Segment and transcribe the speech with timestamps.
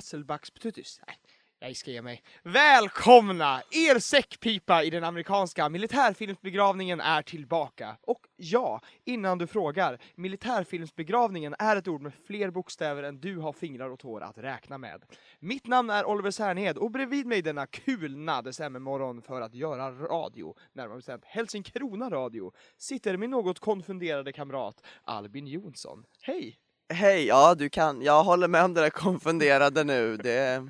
[0.00, 1.00] Hasselbacksptutus.
[1.06, 1.16] Nej,
[1.58, 2.22] jag ska ge mig.
[2.42, 3.62] Välkomna!
[3.70, 7.96] Er säckpipa i den amerikanska militärfilmsbegravningen är tillbaka.
[8.00, 13.52] Och ja, innan du frågar, militärfilmsbegravningen är ett ord med fler bokstäver än du har
[13.52, 15.02] fingrar och tår att räkna med.
[15.40, 20.56] Mitt namn är Oliver Särnhed och bredvid mig denna kulna decembermorgon för att göra radio,
[20.72, 26.04] närmare bestämt Helsingkrona radio, sitter min något konfunderade kamrat Albin Jonsson.
[26.22, 26.69] Hej!
[26.92, 30.16] Hej, ja du kan, jag håller med om det där konfunderade nu.
[30.16, 30.68] Det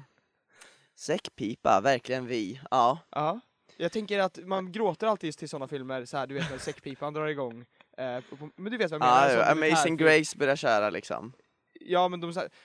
[0.97, 2.61] säckpipa, verkligen vi.
[2.71, 2.99] Ja.
[3.11, 3.41] Ja.
[3.77, 7.13] Jag tänker att man gråter alltid till sådana filmer, så här, du vet när säckpipan
[7.13, 7.65] drar igång.
[7.99, 8.19] Eh,
[8.57, 9.31] men du vet vad jag menar?
[9.31, 9.97] ja Amazing.
[9.97, 11.33] Grace börjar köra liksom.
[11.81, 12.49] Ja men de såhär...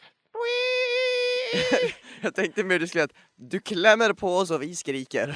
[2.22, 5.28] Jag tänkte mer du skulle att du klämmer på oss och vi skriker.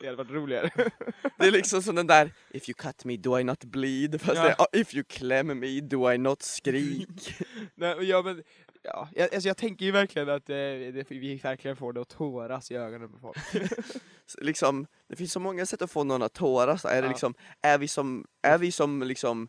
[0.00, 0.70] det hade varit roligare.
[1.38, 4.36] Det är liksom som den där If you cut me do I not bleed, fast
[4.36, 4.42] Ja.
[4.44, 7.34] det är "Oh, If you kläm me do I not skrik.
[7.74, 8.42] Nej, men ja, men,
[8.82, 12.08] ja, jag, alltså jag tänker ju verkligen att eh, det, vi verkligen får det att
[12.08, 13.36] tåras i ögonen på folk.
[14.38, 16.84] Liksom, det finns så många sätt att få någon att tåras.
[16.84, 17.08] Är, det Ja.
[17.12, 19.48] liksom, är vi som, är vi som liksom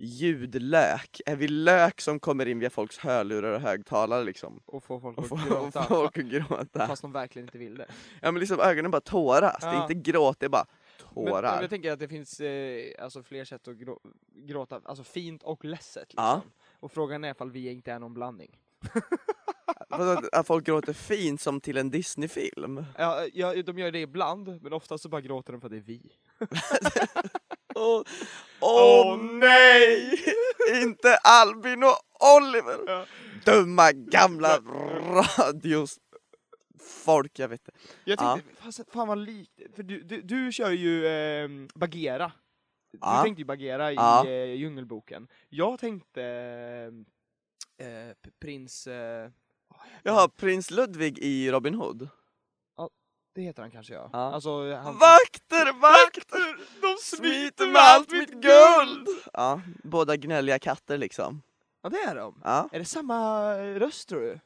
[0.00, 1.20] ljudlök?
[1.26, 4.60] Är vi lök som kommer in via folks hörlurar och högtalare liksom?
[4.66, 5.82] Och få folk Och att få, och gråta.
[5.82, 6.86] få folk att gråta.
[6.86, 7.86] Fast de verkligen inte vill det.
[8.22, 9.82] Ja men liksom ögonen bara tåras, det är Ja.
[9.82, 10.66] inte gråt, det är bara
[11.14, 11.52] Men, tårar.
[11.52, 14.00] men jag tänker att det finns eh, alltså fler sätt att grå,
[14.34, 16.02] gråta, alltså fint och ledset.
[16.08, 16.24] Liksom.
[16.24, 16.42] Ja.
[16.80, 18.58] Och frågan är ifall vi inte är någon blandning.
[19.88, 22.84] Vadå, Att folk gråter fint som till en Disney-film.
[22.98, 25.76] Ja, ja, de gör det ibland, men oftast så bara gråter de för att det
[25.78, 26.12] är vi.
[27.80, 28.02] Åh
[28.60, 30.18] åh, nej!
[30.82, 31.96] inte Albin och
[32.38, 32.78] Oliver!
[32.86, 33.06] Ja.
[33.44, 34.58] Dumma gamla
[35.38, 35.98] radios
[37.04, 37.72] folk, jag vet inte.
[38.04, 38.34] Jag Ja.
[38.34, 42.32] tänkte, fast, fan vad likt, för du, du, du kör ju eh, Bagheera.
[42.92, 43.22] Du Ja.
[43.22, 44.26] tänkte ju Bagheera i Ja.
[44.26, 45.28] eh, Djungelboken.
[45.48, 46.22] Jag tänkte
[47.78, 48.86] eh, eh, prins...
[48.86, 49.30] Eh,
[50.02, 52.08] Jaha, prins Ludvig i Robin Hood.
[53.32, 54.10] Det heter han kanske ja.
[54.12, 54.18] Ja.
[54.18, 56.56] Alltså, han, Vakter, vakter!
[56.80, 59.08] De Smiter med allt mitt guld!
[59.32, 61.42] Ja, båda gnälliga katter liksom.
[61.82, 62.40] Ja det är de.
[62.44, 62.68] Ja.
[62.72, 64.40] Är det samma röst tror du?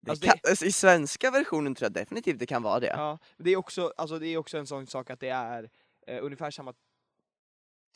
[0.00, 2.86] Det Alltså, kan, alltså, I svenska versionen tror jag definitivt det kan vara det.
[2.86, 3.18] Ja.
[3.36, 5.70] Det är också, alltså, det är också en sån sak att det är
[6.06, 6.74] eh, ungefär samma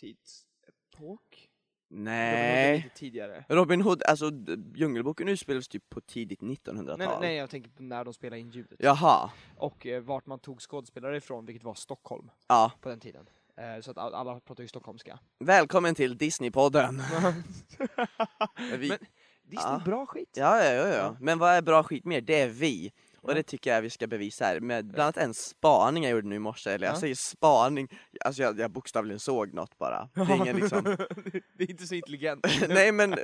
[0.00, 1.49] tidsepok.
[1.92, 2.90] Nej.
[2.94, 3.44] Tidigare.
[3.48, 4.30] Robin Hood, alltså
[4.74, 6.98] Djungelboken utspelas typ på tidigt 1900-tal.
[6.98, 8.76] Nej, nej, jag tänker på när de spelade in ljudet.
[8.82, 12.72] Jaha, Och eh, vart man tog skådespelare ifrån, vilket var Stockholm ja.
[12.80, 13.28] på den tiden.
[13.56, 15.18] Eh, så att all- alla pratar ju stockholmska.
[15.38, 17.02] Välkommen till Disneypodden.
[18.78, 18.98] Vi- Men
[19.42, 19.82] Disney, Ja.
[19.84, 20.30] bra skit.
[20.36, 20.94] Ja, ja, ja, ja.
[20.94, 21.16] Ja.
[21.20, 22.20] Men vad är bra skit mer?
[22.20, 22.92] Det är vi.
[23.22, 26.28] Och det tycker jag vi ska bevisa här med bland annat en spaning jag gjorde
[26.28, 27.00] nu i morse, eller jag Ja.
[27.00, 27.88] säger spaning,
[28.24, 30.08] alltså jag, jag bokstavligen såg något bara.
[30.14, 30.84] Det är ingen liksom...
[31.58, 32.46] det är inte så intelligent.
[32.68, 33.14] Nej men,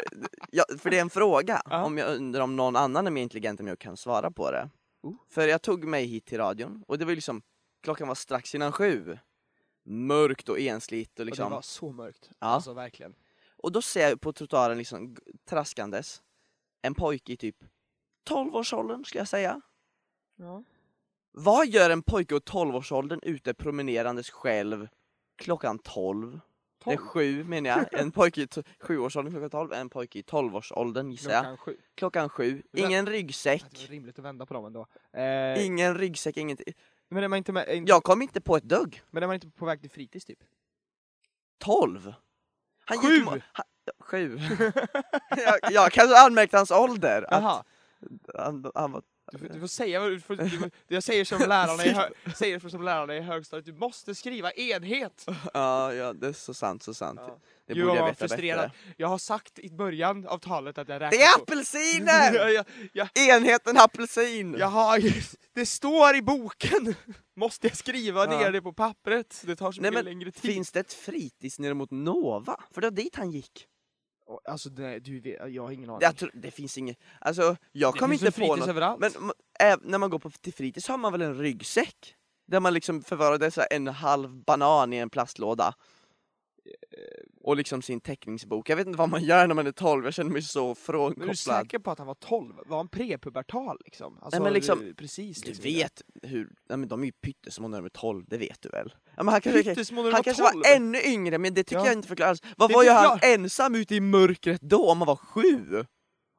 [0.50, 3.60] ja, för det är en fråga, om jag undrar om någon annan är mer intelligent
[3.60, 4.70] än jag kan svara på det.
[5.02, 5.14] Oh.
[5.30, 7.42] För jag tog mig hit till radion, och det var liksom,
[7.82, 9.18] klockan var strax innan sju.
[9.88, 11.50] Mörkt och ensligt och Och det liksom.
[11.50, 12.30] var så mörkt.
[12.38, 12.46] Ja.
[12.46, 13.14] Alltså verkligen.
[13.56, 15.16] Och då ser jag på trottoaren liksom
[15.48, 16.22] traskandes,
[16.82, 17.56] en pojke i typ
[18.28, 19.60] 12-årsåldern skulle jag säga.
[20.36, 20.62] Ja.
[21.32, 24.88] Vad gör en pojke i 12-årsåldern ute promenerandes själv
[25.36, 26.40] klockan 12?
[26.84, 28.00] Det är sju menar jag.
[28.00, 28.48] En pojke i
[28.80, 31.42] sjuårsåldern klockan 12, en pojke i 12-årsåldern gissar jag.
[31.42, 31.76] Klockan sju.
[31.94, 32.62] Klockan sju.
[32.72, 33.62] Ingen Det ryggsäck.
[33.62, 34.86] var rimligt att vända på dem ändå.
[35.12, 36.74] Eh, Ingen ryggsäck, ingenting.
[37.08, 39.02] men, är man inte med, inte, Jag kom inte på ett dugg.
[39.10, 40.38] men är man inte på väg till fritids typ?
[41.58, 42.14] 12?
[42.84, 43.24] Han Sju!
[43.24, 43.64] må- han,
[44.00, 44.38] sju.
[45.36, 47.22] jag, jag kanske anmärkte hans ålder.
[47.34, 47.64] Att Jaha,
[48.34, 51.24] han, han var, du, får- du får säga vad du, får, du får, Jag säger
[51.24, 55.26] som lärarna i, hö, säger som lärarna i högstadiet, du måste skriva enhet!
[55.54, 57.20] ja, ja, det är så sant, så sant.
[57.26, 57.38] Ja.
[57.66, 58.60] Det borde jag var veta frustrerad.
[58.70, 58.94] bättre.
[58.96, 62.34] Jag har sagt i början av talet att jag räknar Det är apelsiner!
[62.34, 64.56] ja, ja, ja, Enheten apelsin!
[64.58, 64.98] Jaha,
[65.54, 66.94] det står i boken!
[67.36, 69.42] Måste jag skriva ner det på pappret?
[69.46, 70.52] Det tar så Nej, mycket men längre tid.
[70.54, 72.60] Finns det ett fritids nere mot Nova?
[72.74, 73.66] För det var dit han gick.
[74.48, 76.00] Alltså nej, du vet, jag har ingen aning.
[76.02, 78.68] Jag tror, det finns inget, alltså jag det kom finns inte på något.
[78.68, 79.00] överallt?
[79.00, 79.12] Men
[79.82, 82.14] när man går på, till fritids har man väl en ryggsäck?
[82.46, 85.74] Där man liksom förvarade så en halv banan i en plastlåda.
[87.40, 88.68] Och liksom sin teckningsbok.
[88.70, 90.68] Jag vet inte vad man gör när man är 12, jag känner mig så Men
[90.70, 91.36] är du frånkopplad.
[91.36, 92.54] säker på att han var 12?
[92.66, 94.18] Var han prepubertal liksom?
[94.22, 95.62] Alltså, men liksom, eh, precis Du liksom.
[95.64, 98.68] vet hur, nej men de är ju pyttesmå när de är 12, det vet du
[98.68, 98.94] väl?
[99.16, 100.62] Ja, men han kanske, han var kanske 12?
[100.64, 101.86] var ännu yngre, men det tycker Ja.
[101.86, 102.42] jag inte förklarar alls.
[102.56, 105.84] Vad Det var ju han ensam ute i mörkret då om han var sju?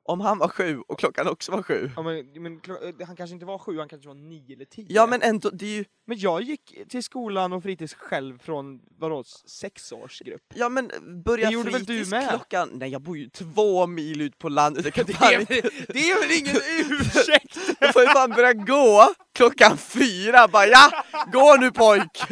[0.07, 1.91] Om han var sju och klockan också var sju.
[1.95, 4.85] Ja, men, men, klo- han kanske inte var sju, han kanske var nio eller tio.
[4.89, 8.79] Ja men ändå, det är ju, Men jag gick till skolan och fritids själv från,
[8.99, 10.41] vadå, sexårsgrupp?
[10.55, 10.91] ja men
[11.25, 12.29] börja Det gjorde väl du fritids med?
[12.29, 15.53] klockan, nej jag bor ju två mil ut på landet, jag kan Det fan inte,
[15.87, 16.55] det är väl ingen
[16.91, 17.57] ursäkt?
[17.79, 22.21] jag får ju fan börja gå klockan fyra, bara ja, gå nu pojk!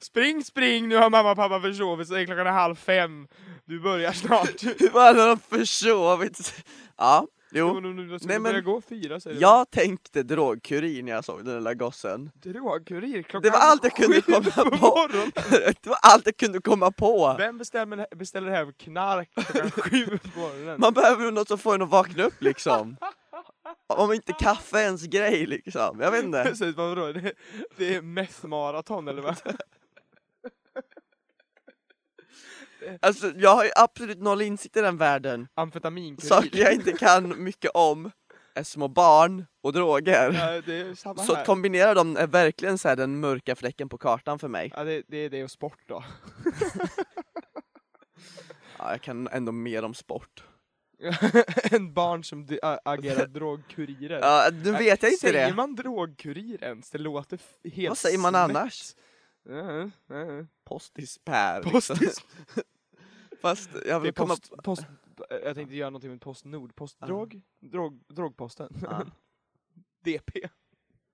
[0.00, 3.28] Spring, spring, nu har mamma och pappa försovit sig, klockan är halv fem.
[3.66, 4.60] Du börjar snart.
[4.78, 4.94] Det
[5.26, 6.64] de försovit sig?
[6.96, 7.82] Ja, Jo, men
[8.18, 9.40] ska Nej, men- gå fyra säger.
[9.40, 12.30] Jag tänkte drogkurir när jag såg den lilla gossen.
[12.34, 14.62] Drogkurir klockan Det var allt jag kunde komma på.
[14.64, 15.32] morgonen.
[15.82, 17.34] Det var allt jag kunde komma på.
[17.38, 20.80] Vem bestämmer, beställer hem knark klockan sju på morgonen?
[20.80, 22.96] Man behöver ju något som får en att vakna upp liksom.
[23.86, 26.54] Om inte kaffe är ens grej liksom, jag vet inte.
[26.56, 27.32] Så, vadå, det,
[27.76, 29.36] det är meth-maraton eller vad?
[33.02, 35.48] Alltså jag har ju absolut noll insikt i den världen.
[35.54, 36.28] Amfetaminkurir.
[36.28, 38.10] Saker jag inte kan mycket om
[38.54, 40.32] är små barn och droger.
[40.32, 41.40] Ja, det är samma Så här.
[41.40, 44.72] att kombinera dem är verkligen så den mörka fläcken på kartan för mig.
[44.76, 46.04] Ja, det, det är det och sport då.
[48.78, 50.44] Ja, jag kan ändå mer om sport.
[51.70, 52.48] en barn som
[52.84, 54.18] agerar drogkurirer.
[54.18, 55.54] Ja, nu vet jag inte Säger det.
[55.54, 56.90] man drogkurir ens?
[56.90, 57.38] Det låter
[57.72, 58.42] helt Vad säger man snett.
[58.56, 58.94] annars?
[59.48, 60.46] Ja, ja.
[60.68, 61.62] Postis-Per.
[61.62, 61.72] Liksom.
[61.96, 62.18] Postis.
[63.48, 64.28] Fast jag Det vill komma...
[64.34, 64.86] post, post,
[65.28, 66.74] jag tänkte göra någonting med Postnord.
[66.74, 67.40] Postdrog?
[67.60, 68.76] Drog, drogposten.
[68.82, 69.02] Ja,
[70.04, 70.48] DP.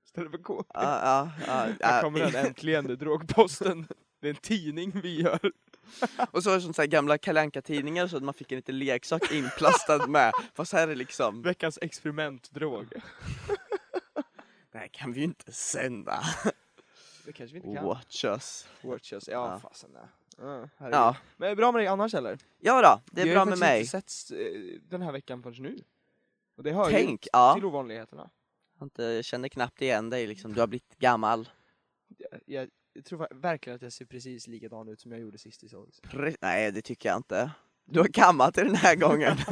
[0.04, 0.64] Istället för K.
[0.74, 3.86] ja, ja, ja, Här kommer den äntligen, det, drogposten.
[4.20, 5.40] Det är en tidning vi gör.
[6.30, 8.56] Och så var det som så här gamla kalanka tidningar så att man fick en
[8.56, 10.32] liten leksak inplastad med.
[10.54, 12.86] Fast här är liksom, Veckans experimentdrog.
[14.72, 16.22] det här kan vi ju inte sända.
[17.24, 17.86] Det kanske vi inte kan.
[17.86, 18.68] Watch us.
[18.82, 19.58] Watchers, ja, Ja.
[19.58, 20.08] fasen ja.
[20.42, 20.94] Ja, herregud.
[20.94, 21.16] Ja.
[21.36, 22.38] Men är det bra med dig annars eller?
[22.60, 23.78] ja då, det är Vi har bra med mig.
[23.78, 24.52] inte setts eh,
[24.82, 25.78] den här veckan förrän nu.
[26.56, 27.54] Och det hör Tänk, ju ja.
[27.54, 28.30] till ovanligheterna.
[28.78, 31.48] Jag inte- Jag känner knappt igen dig liksom, du har blivit gammal.
[32.18, 35.64] Jag, jag, jag tror verkligen att jag ser precis likadan ut som jag gjorde sist
[35.64, 36.00] i sågs.
[36.40, 37.50] Nej, det tycker jag inte.
[37.84, 39.36] Du har kammat dig den här gången.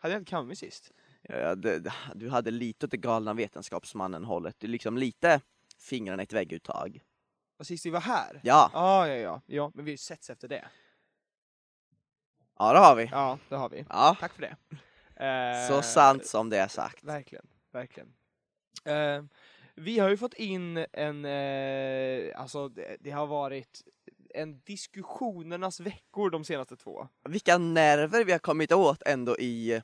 [0.00, 0.92] Hade jag inte kammat sist?
[1.22, 4.56] ja, det, du hade lite åt det galna vetenskapsmannen hållet.
[4.58, 5.40] Du liksom lite
[5.78, 7.02] fingrarna i ett vägguttag.
[7.60, 8.40] Och sist vi var här?
[8.42, 9.40] Ja, Ja, ja, ja.
[9.46, 10.68] Ja, men vi har ju setts efter det.
[12.58, 13.08] ja det har vi.
[13.12, 13.84] Ja, det har vi.
[13.88, 14.56] Ja, Tack för det.
[15.26, 17.04] Eh, så sant som det är sagt.
[17.04, 18.12] Verkligen, verkligen.
[18.84, 19.24] Eh,
[19.74, 23.82] vi har ju fått in en, eh, alltså det, det har varit
[24.34, 27.08] en diskussionernas veckor de senaste två.
[27.24, 29.82] Vilka nerver vi har kommit åt ändå i,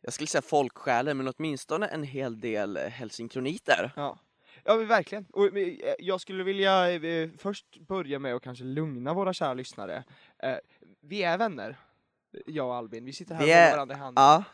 [0.00, 3.92] jag skulle säga folksjälen, men åtminstone en hel del eh, helsingkroniter.
[3.96, 4.18] Ja,
[4.64, 5.26] ja verkligen.
[5.32, 10.04] Och, eh, jag skulle vilja eh, först börja med att kanske lugna våra kära lyssnare.
[10.42, 10.56] Eh,
[11.00, 11.76] vi är vänner,
[12.46, 13.04] jag och Albin.
[13.04, 14.24] Vi sitter här Vi håller är- varandra i handen.
[14.24, 14.44] Ja,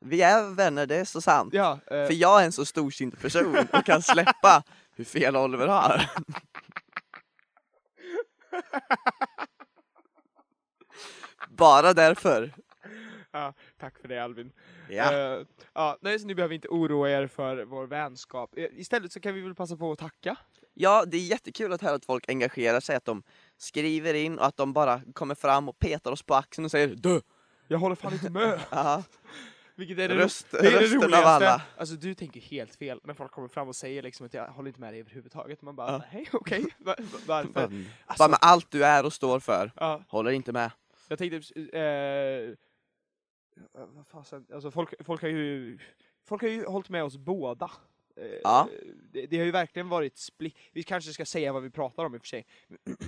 [0.00, 1.54] vi är vänner, det är så sant.
[1.54, 4.62] Ja, eh, För jag är en så storsint person och kan släppa
[4.96, 6.10] hur fel Oliver har.
[11.48, 12.52] Bara därför.
[13.34, 14.52] Ja, tack för det Albin.
[14.88, 15.12] Ja.
[15.12, 18.50] Eh, ja, nej, så ni behöver inte oroa er för vår vänskap.
[18.58, 20.36] Eh, Istället så kan vi väl passa på att tacka.
[20.74, 23.22] ja, det är jättekul att höra att folk engagerar sig, att de
[23.56, 26.88] skriver in och att de bara kommer fram och petar oss på axeln och säger
[26.96, 27.20] du.
[27.68, 28.60] Jag håller fan inte med.
[28.70, 29.02] Ja,
[29.76, 31.28] Vilket är det, Röst- det, är det rösten av roligaste.
[31.28, 31.62] alla.
[31.76, 34.68] Alltså du tänker helt fel när folk kommer fram och säger liksom att jag håller
[34.68, 35.62] inte med dig överhuvudtaget.
[35.62, 36.02] Man bara, Ja.
[36.12, 37.52] nej okej, Va- va- varför?
[37.52, 37.70] bara
[38.06, 39.72] Alltså, med allt du är och står för.
[39.76, 40.70] ja, Håller inte med.
[41.08, 41.36] jag tänkte,
[41.78, 42.54] eh,
[43.72, 45.78] vad fasen, alltså folk, folk har ju,
[46.26, 47.70] folk har ju hållit med oss båda.
[48.16, 48.68] Eh, Ja.
[49.12, 52.14] Det, det har ju verkligen varit split, vi kanske ska säga vad vi pratar om
[52.14, 52.46] i och för sig.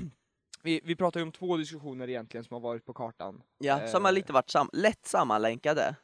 [0.63, 3.43] vi, vi pratar ju om två diskussioner egentligen som har varit på kartan.
[3.59, 4.15] Ja, som har Eh.
[4.15, 5.97] lite varit sam lätt sammanlänkade.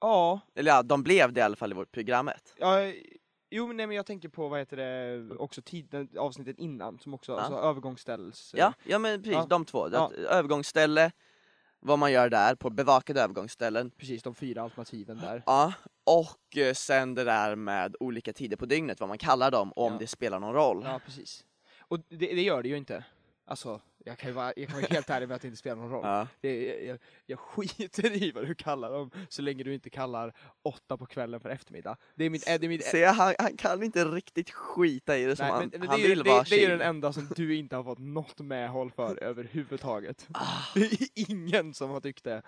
[0.00, 2.54] Ja, Eller ja, de blev det i alla fall i vårt programmet.
[2.58, 2.78] Ja,
[3.50, 7.14] jo men nej, men jag tänker på vad heter det, också tiden, avsnittet innan som
[7.14, 7.38] också, Ja.
[7.40, 8.54] alltså övergångsställs...
[8.56, 9.46] Ja, ja men precis, Ja.
[9.48, 9.88] de två.
[9.92, 10.12] Ja.
[10.12, 11.12] Övergångsställe,
[11.86, 13.90] vad man gör där på bevakade övergångsställen.
[13.90, 15.42] Precis, de fyra alternativen där.
[15.46, 15.72] Ja,
[16.04, 19.86] och eh, sen det där med olika tider på dygnet, vad man kallar dem, och
[19.86, 19.98] om Ja.
[19.98, 20.82] det spelar någon roll.
[20.84, 21.44] Ja, precis.
[21.78, 23.04] Och det, det gör det ju inte.
[23.44, 25.76] Alltså, jag kan ju vara, jag kan vara helt ärlig med att det inte spelar
[25.76, 26.04] någon roll.
[26.04, 26.26] Ja.
[26.40, 30.32] Det, jag, jag skiter i vad du kallar dem, så länge du inte kallar
[30.62, 31.96] åtta på kvällen för eftermiddag.
[32.14, 32.46] Det är mitt...
[32.46, 35.80] Det är Se, han, han kan inte riktigt skita i det som Nej, han, men,
[35.80, 37.76] men han det, är, ju- vill det, vara det är den enda som du inte
[37.76, 40.28] har fått något medhåll för överhuvudtaget.
[40.32, 40.62] Ah.
[40.74, 42.42] Det är ingen som har tyckt det.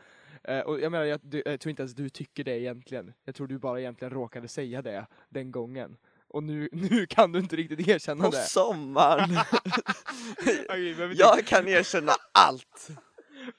[0.45, 3.13] Eh, och jag menar, jag, du, jag tror inte ens du tycker det egentligen.
[3.25, 5.97] Jag tror du bara egentligen råkade säga det den gången.
[6.29, 8.37] Och nu, nu kan du inte riktigt erkänna På det.
[8.43, 9.29] sommaren.
[10.75, 12.89] Vi behöver inte- jag kan erkänna allt.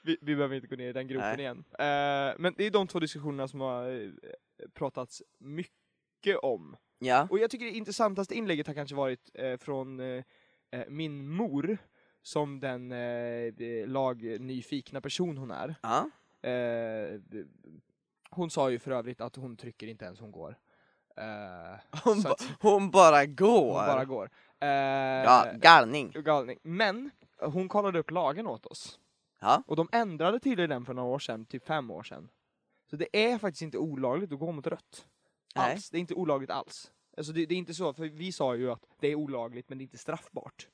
[0.02, 1.40] vi, vi behöver inte gå ner i den gropen Nej.
[1.40, 1.64] igen.
[1.72, 4.10] Eh, men det är de två diskussionerna som har eh,
[4.74, 6.76] pratats mycket om.
[6.98, 10.24] Ja, Och jag tycker det intressantaste inlägget har kanske varit eh, från eh,
[10.88, 11.78] min mor,
[12.22, 15.74] som den eh, lagnyfikna person hon är.
[18.30, 20.58] hon sa ju för övrigt att hon trycker inte ens hon går.
[21.20, 23.66] Eh, Hon, ba, att hon bara går.
[23.78, 24.30] hon bara går.
[24.60, 26.12] Eh, Ja, galning.
[26.24, 26.58] galning.
[26.62, 27.10] Men
[27.40, 28.98] hon kollade upp lagen åt oss.
[29.40, 29.62] Ja.
[29.66, 32.28] Och de ändrade tydligen den för några år sedan, typ fem år sedan.
[32.90, 35.06] Så det är faktiskt inte olagligt att gå mot rött.
[35.56, 35.72] Nej.
[35.72, 35.90] Alls.
[35.90, 36.90] Det är inte olagligt alls.
[37.16, 39.78] Alltså det, det är inte så, för vi sa ju att det är olagligt men
[39.78, 40.68] det är inte straffbart.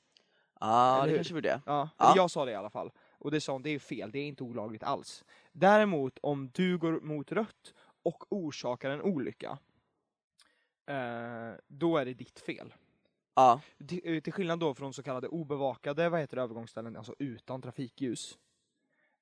[0.59, 1.61] Ja, Eller det kanske var det.
[1.65, 2.91] Ja, eller jag sa det i alla fall.
[3.19, 5.23] Och det sa hon, det är fel, det är inte olagligt alls.
[5.51, 7.73] Däremot om du går mot rött
[8.03, 9.57] och orsakar en olycka, eh,
[11.67, 12.73] då är det ditt fel.
[13.35, 17.15] Ja, Till, eh, till skillnad då från så kallade obevakade vad heter det, övergångsställen, alltså
[17.19, 18.37] utan trafikljus.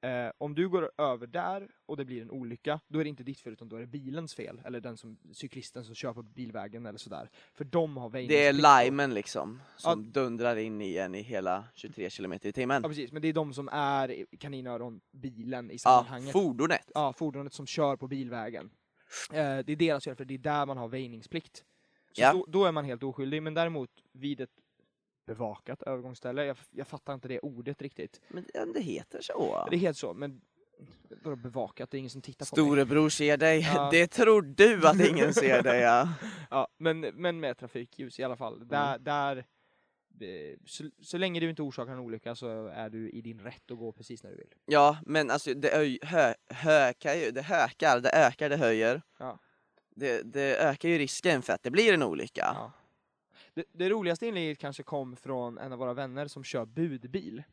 [0.02, 3.24] Eh, om du går över där och det blir en olycka, då är det inte
[3.24, 4.62] ditt fel utan då är det bilens fel.
[4.66, 7.30] Eller den som, cyklisten som kör på bilvägen eller sådär.
[7.54, 12.10] För de har det är limen liksom, som dundrar in i en i hela 23
[12.10, 12.82] km i timmen.
[12.84, 16.32] Ja precis, men det är de som är kaninöron-bilen i Ja, sammanhanget.
[16.32, 16.92] fordonet.
[16.94, 18.70] ja, fordonet som kör på bilvägen.
[19.32, 21.58] Eh, det är deras fel, för det är där man har väjningsplikt.
[22.14, 22.34] Så Ja.
[22.34, 24.50] då, då är man helt oskyldig, men däremot vid ett
[25.28, 28.22] bevakat övergångsställe, jag, jag fattar inte det ordet riktigt.
[28.28, 29.68] Men det- heter så.
[29.70, 30.42] Det är helt så, men
[31.24, 31.92] vadå bevakat?
[31.92, 32.66] Det är ingen som tittar på mig.
[32.66, 33.60] Storebror ser dig.
[33.60, 33.90] Ja.
[33.92, 36.10] Det tror du att ingen ser dig ja.
[36.50, 38.56] Ja, men, men med trafikljus i alla fall.
[38.56, 38.68] Mm.
[38.68, 39.44] Där, där eh,
[40.66, 43.78] så, så länge du inte orsakar en olycka så är du i din rätt att
[43.78, 44.54] gå precis när du vill.
[44.66, 49.02] Ja, men alltså det öj, hö, hökar ju, det hökar, det ökar, det höjer.
[49.18, 49.40] Ja.
[49.96, 52.52] Det, det ökar ju risken för att det blir en olycka.
[52.56, 52.72] Ja.
[53.54, 57.44] Det, det roligaste inlägget kanske kom från en av våra vänner som kör budbil.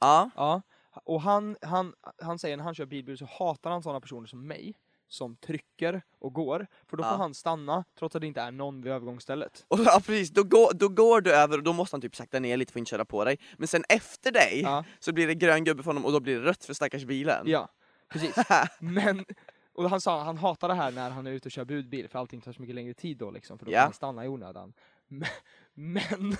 [0.00, 0.62] Ja, Ja,
[1.04, 4.46] och han, han, han säger när han kör bilbil så hatar han sådana personer som
[4.46, 4.74] mig,
[5.08, 7.16] som trycker och går, för då får Ja.
[7.16, 9.64] han stanna trots att det inte är någon vid övergångsstället.
[9.68, 12.38] och, ja precis, då går, då går du över och då måste han typ sakta
[12.40, 13.38] ner lite för att inte köra på dig.
[13.58, 16.40] Men sen efter dig Ja, så blir det grön gubbe för honom och då blir
[16.40, 17.42] det rött för stackars bilen.
[17.48, 17.68] ja
[18.08, 18.36] precis.
[18.80, 19.24] Men,
[19.74, 22.18] och han sa han hatar det här när han är ute och kör budbil, för
[22.18, 23.76] allting tar så mycket längre tid då liksom, för då Ja.
[23.76, 24.72] kan han stanna i onödan.
[25.10, 25.28] Men,
[25.74, 26.36] men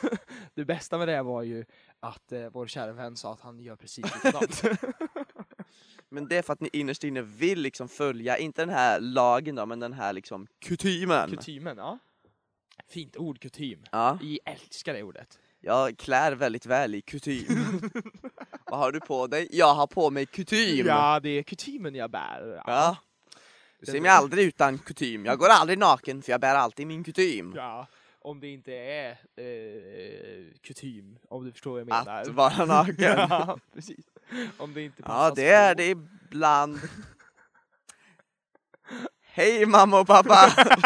[0.54, 1.64] det bästa med det var ju
[2.00, 4.62] att eh, vår kära vän sa att han gör precis likadant.
[6.10, 9.54] Men det är för att ni innerst inne vill liksom följa, inte den här lagen
[9.54, 11.30] då, men den här liksom kutymen.
[11.30, 11.98] Kutymen, ja.
[12.88, 13.84] Fint ord, kutym.
[13.92, 15.38] Ja, Vi älskar det ordet.
[15.60, 17.46] jag klär väldigt väl i kutym.
[18.70, 19.48] Vad har du på dig?
[19.52, 20.86] Jag har på mig kutym.
[20.86, 22.62] Ja, det är kutymen jag bär.
[22.66, 22.96] Ja.
[23.80, 25.24] Du ser mig aldrig utan kutym.
[25.24, 27.52] Jag går aldrig naken för jag bär alltid min kutym.
[27.56, 27.86] Ja,
[28.20, 32.22] om det inte är eh, kutym, om du förstår vad jag menar.
[32.22, 32.96] Att vara naken.
[33.30, 34.04] ja, precis.
[34.58, 36.80] Om det inte Ja, det är det ibland.
[39.20, 40.52] Hej mamma och pappa!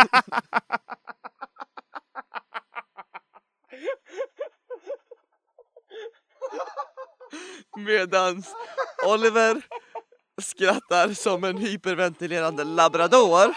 [7.77, 8.55] Medans
[9.07, 9.63] Oliver
[10.43, 13.55] skrattar som en hyperventilerande labrador.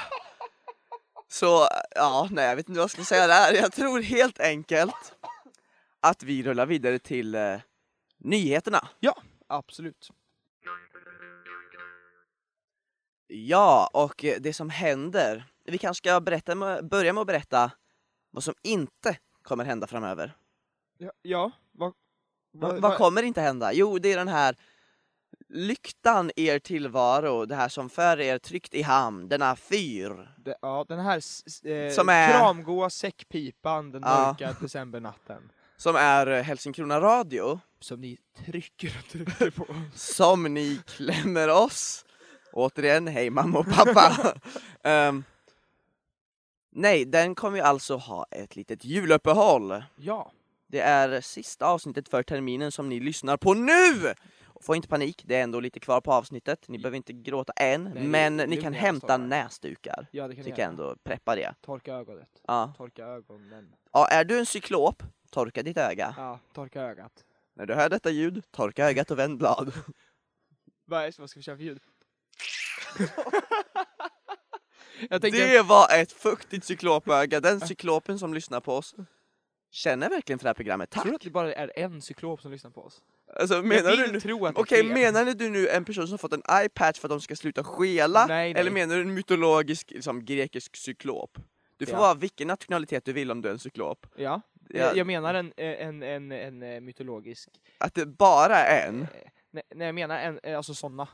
[1.35, 3.53] Så, ja, nej jag vet inte vad jag ska säga där.
[3.53, 5.15] Jag tror helt enkelt
[5.99, 7.57] att vi rullar vidare till eh,
[8.17, 8.87] nyheterna.
[9.47, 10.09] Absolut.
[13.27, 15.45] Ja, och det som händer.
[15.65, 17.71] Vi kanske ska berätta börja med att berätta
[18.31, 20.37] vad som inte kommer hända framöver.
[20.97, 21.93] Ja, ja vad...
[22.51, 23.73] Vad, vad kommer inte hända?
[23.73, 24.55] Jo, det är den här
[25.55, 30.33] lyktan er tillvaro, det här som för er tryggt i hamn, denna fyr.
[30.37, 31.17] det, ja, den här
[31.67, 34.25] eh, Som är- kramgoa säckpipan den Ja.
[34.39, 35.51] mörka decembernatten.
[35.77, 39.65] Som är eh, Helsingkrona Radio, Som ni trycker och trycker på.
[39.95, 42.05] som ni klämmer oss.
[42.53, 44.33] Återigen, hej mamma och pappa.
[44.83, 45.23] Ehm,
[46.71, 49.83] nej, den kommer ju alltså ha ett litet juluppehåll.
[49.95, 50.31] Ja.
[50.67, 54.13] Det är sista avsnittet för terminen som ni lyssnar på nu!
[54.61, 56.67] Få inte panik, det är ändå lite kvar på avsnittet.
[56.67, 59.17] Ni behöver inte gråta än, det- men det ni är kan hämta så.
[59.17, 60.07] näsdukar.
[60.11, 60.69] Ja, det kan ni Tycker jag göra.
[60.69, 61.55] ändå, preppa det.
[61.61, 62.29] Torka ögonet.
[62.47, 62.73] Ja.
[62.77, 63.75] Torka ögonen.
[63.91, 66.13] ja, är du en cyklop, torka ditt öga.
[66.17, 67.23] Ja, torka ögat.
[67.53, 69.73] När du hör detta ljud, torka ögat och vänd blad.
[70.85, 71.79] Vad, är, ska vi köra för ljud?
[75.21, 78.95] tänker, Det var ett fuktigt cyklopöga, den cyklopen som lyssnar på oss
[79.75, 81.01] känner verkligen för det här programmet, tack!
[81.03, 83.01] tror du att det bara är en cyklop som lyssnar på oss?
[83.35, 84.93] Alltså, menar jag du vill nu- tro att är Okej, fler.
[84.93, 88.25] menar du nu en person som fått en iPatch för att de ska sluta skela?
[88.25, 88.61] Nej, nej.
[88.61, 91.37] Eller menar du en mytologisk, liksom, grekisk cyklop?
[91.77, 91.99] Du får Ja.
[91.99, 94.07] vara vilken nationalitet du vill om du är en cyklop.
[94.15, 94.79] Ja, Ja.
[94.79, 97.49] Jag, jag menar en, en, en, en, eh, mytologisk...
[97.77, 99.01] Att det bara är en?
[99.01, 99.07] eh,
[99.51, 101.07] Nej, nej jag menar en, eh, alltså sådana.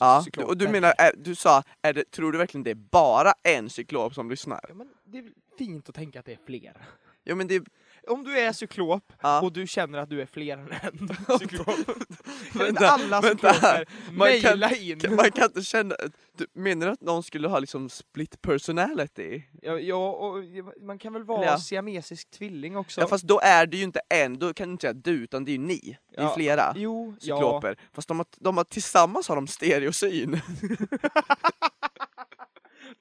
[0.00, 2.74] Ja, du- och du menar, är, du sa, är det, tror du verkligen det är
[2.74, 4.60] bara en cyklop som lyssnar?
[4.68, 5.24] Ja, men det är
[5.58, 6.86] fint att tänka att det är fler.
[7.24, 7.62] Jo men det,
[8.08, 9.40] Om du är cyklop ja.
[9.42, 11.68] och du känner att du är fler än en cyklop.
[12.54, 15.00] Vänta, alla cykloper mejla in?
[15.16, 15.94] Man kan inte känna,
[16.36, 19.42] du, menar du att någon skulle ha liksom split personality?
[19.62, 20.44] Ja, ja, och
[20.82, 21.58] man kan väl vara Ja.
[21.58, 23.00] siamesisk tvilling också?
[23.00, 25.44] Ja fast då är det ju inte en, då kan du inte säga du utan
[25.44, 27.36] det är ju ni, det är Ja, flera Jo, ja.
[27.36, 27.76] cykloper.
[27.92, 30.34] Fast de har, de har, tillsammans har de stereosyn.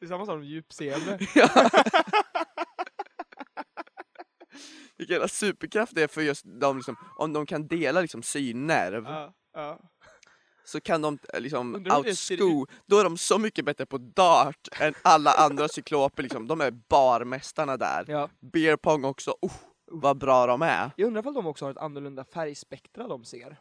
[0.02, 1.20] Är samma som djupseende.
[4.98, 9.04] Vilken jävla superkraft det är för just de liksom, om de kan dela liksom synnerv
[9.06, 9.80] Ja, ja.
[10.66, 14.94] så kan de eh, liksom outsco, då är de så mycket bättre på dart än
[15.02, 16.48] alla andra cykloper liksom.
[16.48, 18.06] De är barmästarna där.
[18.08, 18.30] ja.
[18.40, 19.54] Beer pong också, oh,
[19.92, 20.92] vad bra de är.
[20.98, 23.58] Jag undrar om de också har ett annorlunda färgspektra de ser.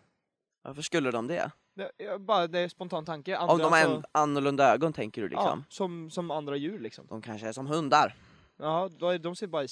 [0.64, 1.50] Varför skulle de det?
[1.74, 3.36] Det bara, det är spontan tanke.
[3.36, 5.58] Om de har alltså- en annorlunda ögon tänker du liksom?
[5.58, 7.06] Ja, som, som andra djur liksom.
[7.06, 8.14] De kanske är som hundar.
[8.58, 8.88] Ja,
[9.20, 9.68] de ser bara i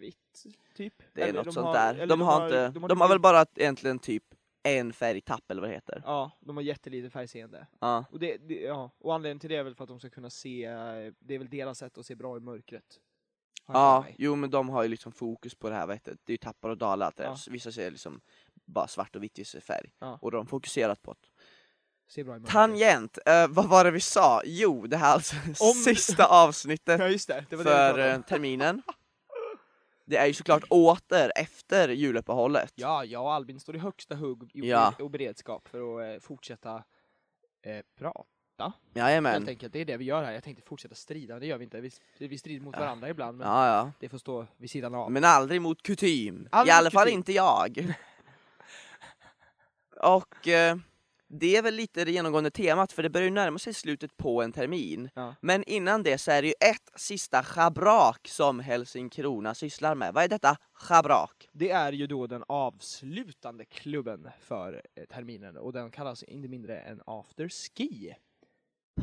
[0.00, 0.94] svartvitt, typ.
[1.14, 2.06] Det är Eller något de sånt har- där.
[2.06, 4.24] De har, inte, de har väl bara egentligen typ
[4.62, 6.02] en färgtapp eller vad det heter.
[6.04, 7.66] Ja, de har jättelite färgseende.
[7.80, 8.04] Ja.
[8.10, 10.30] Och, det, det, ja, och anledningen till det är väl för att de ska kunna
[10.30, 10.68] se,
[11.18, 12.84] det är väl deras sätt att se bra i mörkret.
[13.64, 16.10] Har Ja, jo men de har ju liksom fokus på det här vet du.
[16.24, 17.36] Det är ju tappar och dalar, att det Ja.
[17.50, 18.20] vissa ser liksom
[18.64, 19.90] bara svart och vitt, vissa färg.
[19.98, 20.18] Ja.
[20.22, 21.28] Och de har fokuserat på det.
[22.08, 22.52] Se bra i mörkret.
[22.52, 24.42] Tangent, eh, vad var det vi sa?
[24.44, 28.12] Jo, det här är alltså Om- sista avsnittet Ja just det, det det för pratade
[28.12, 28.82] eh, terminen.
[30.08, 32.72] Det är ju såklart åter efter juluppehållet.
[32.74, 34.94] Ja, jag och Albin står i högsta hugg i Ja.
[34.98, 36.84] och beredskap för att eh, fortsätta
[37.62, 38.72] eh, prata.
[38.94, 39.32] Jajamän.
[39.32, 40.32] Helt enkelt, det är det vi gör här.
[40.32, 41.80] Jag tänkte fortsätta strida, men det gör vi inte.
[41.80, 42.80] Vi, vi strider mot Ja.
[42.80, 43.92] varandra ibland, men Ja, ja.
[44.00, 45.10] det får stå vid sidan av.
[45.12, 46.48] Men aldrig mot kutym.
[46.52, 47.94] Aldrig I alla mot fall inte jag.
[50.00, 50.76] Och eh,
[51.28, 54.42] det är väl lite det genomgående temat för det börjar ju närma sig slutet på
[54.42, 55.10] en termin.
[55.14, 55.34] Ja.
[55.40, 60.14] Men innan det så är det ju ett sista schabrak som Helsingkrona sysslar med.
[60.14, 61.48] Vad är detta schabrak?
[61.52, 66.80] Det är ju då den avslutande klubben för eh, terminen och den kallas inte mindre
[66.80, 68.14] än After Ski.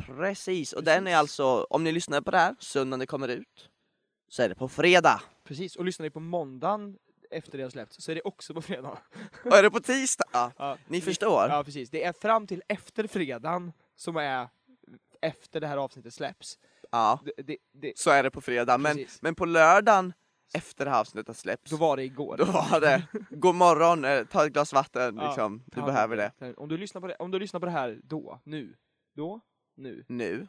[0.06, 0.94] Precis, och Precis.
[0.94, 3.70] den är alltså, om ni lyssnar på det här, söndagen det kommer ut,
[4.28, 5.22] så är det på fredag.
[5.44, 6.98] Precis, och lyssnar ni på måndagen
[7.30, 8.98] efter det har släppts så är det också på fredag.
[9.44, 10.52] Och är det på tisdag?
[10.56, 11.48] Ja, ni förstår.
[11.48, 14.48] Ja precis, det är fram till efter fredagen som är
[15.20, 16.58] efter det här avsnittet släpps.
[16.90, 18.78] Ja, Det, det, det, så är det på fredag.
[18.78, 20.12] Men, men på lördagen,
[20.54, 22.36] efter det här avsnittet har släppts, då var det igår.
[22.36, 26.54] Då var det, god morgon, eh, ta ett glas vatten Ja, liksom, du behöver det.
[26.56, 27.14] Om du, lyssnar på det.
[27.14, 28.76] om du lyssnar på det här då, nu,
[29.14, 29.40] då,
[29.76, 30.04] nu.
[30.08, 30.46] Nu.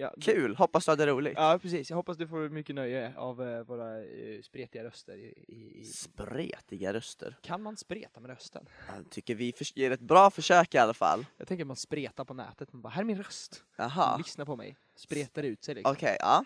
[0.00, 1.32] Ja, Kul, hoppas du hade roligt.
[1.36, 5.16] Ja precis, jag hoppas du får mycket nöje av eh, våra eh, spretiga röster.
[5.16, 5.84] I, i, i...
[5.84, 7.36] Spretiga röster.
[7.42, 8.68] Kan man spreta med rösten?
[8.96, 11.26] Jag tycker vi ger ett bra försök i alla fall.
[11.36, 13.64] Jag tänker att man spretar på nätet, man bara här är min röst.
[13.76, 14.76] Jaha, Lyssna på mig.
[14.96, 15.92] Spretar ut sig liksom.
[15.92, 16.44] okej, ja.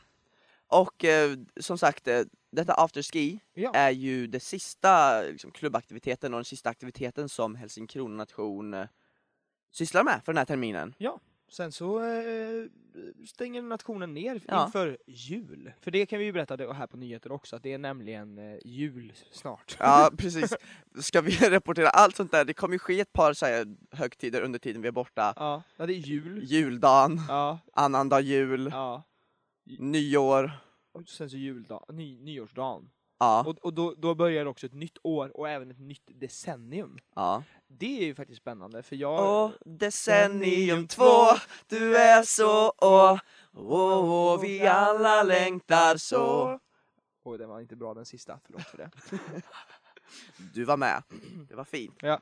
[0.67, 3.73] Och eh, som sagt, eh, detta afterski Ja.
[3.75, 8.87] är ju det sista liksom, klubbaktiviteten och den sista aktiviteten som Helsingkrona nation eh,
[9.71, 10.95] sysslar med för den här terminen.
[11.53, 12.65] Sen så eh,
[13.27, 14.65] stänger nationen ner Ja.
[14.67, 15.73] inför jul.
[15.81, 18.38] För det kan vi ju berätta det här på nyheter också, att det är nämligen
[18.38, 19.77] eh, jul snart.
[19.79, 20.55] Ja, precis.
[21.01, 22.45] Ska vi rapportera allt sånt där?
[22.45, 25.33] Det kommer ju ske ett par så här, högtider under tiden vi är borta.
[25.37, 26.45] Ja, ja det är jul.
[26.45, 29.03] Juldagen, Ja, annandag jul, ja.
[29.79, 30.51] nyår.
[30.93, 32.91] Och sen så juldag, ny, nyårsdagen.
[33.19, 36.99] Ja, Och, och då, då börjar också ett nytt år och även ett nytt decennium.
[37.15, 37.43] ja.
[37.79, 39.45] Det är ju faktiskt spännande för jag...
[39.45, 41.27] Och decennium två,
[41.67, 43.19] du är så åh,
[43.53, 46.59] åh, vi alla längtar så.
[47.25, 48.91] Oj, den var inte bra den sista, förlåt för det.
[50.55, 51.03] Du var med,
[51.49, 51.99] det var fint.
[52.03, 52.21] Ja.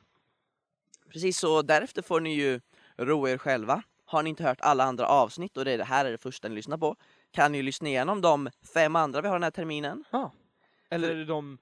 [1.09, 2.61] Precis så, därefter får ni ju
[2.97, 3.83] roa er själva.
[4.05, 6.49] Har ni inte hört alla andra avsnitt och det, är det här är det första
[6.49, 6.97] ni lyssnar på,
[7.31, 10.05] kan ni lyssna igenom de fem andra vi har den här terminen.
[10.11, 10.33] Ja.
[10.91, 11.59] Eller är det de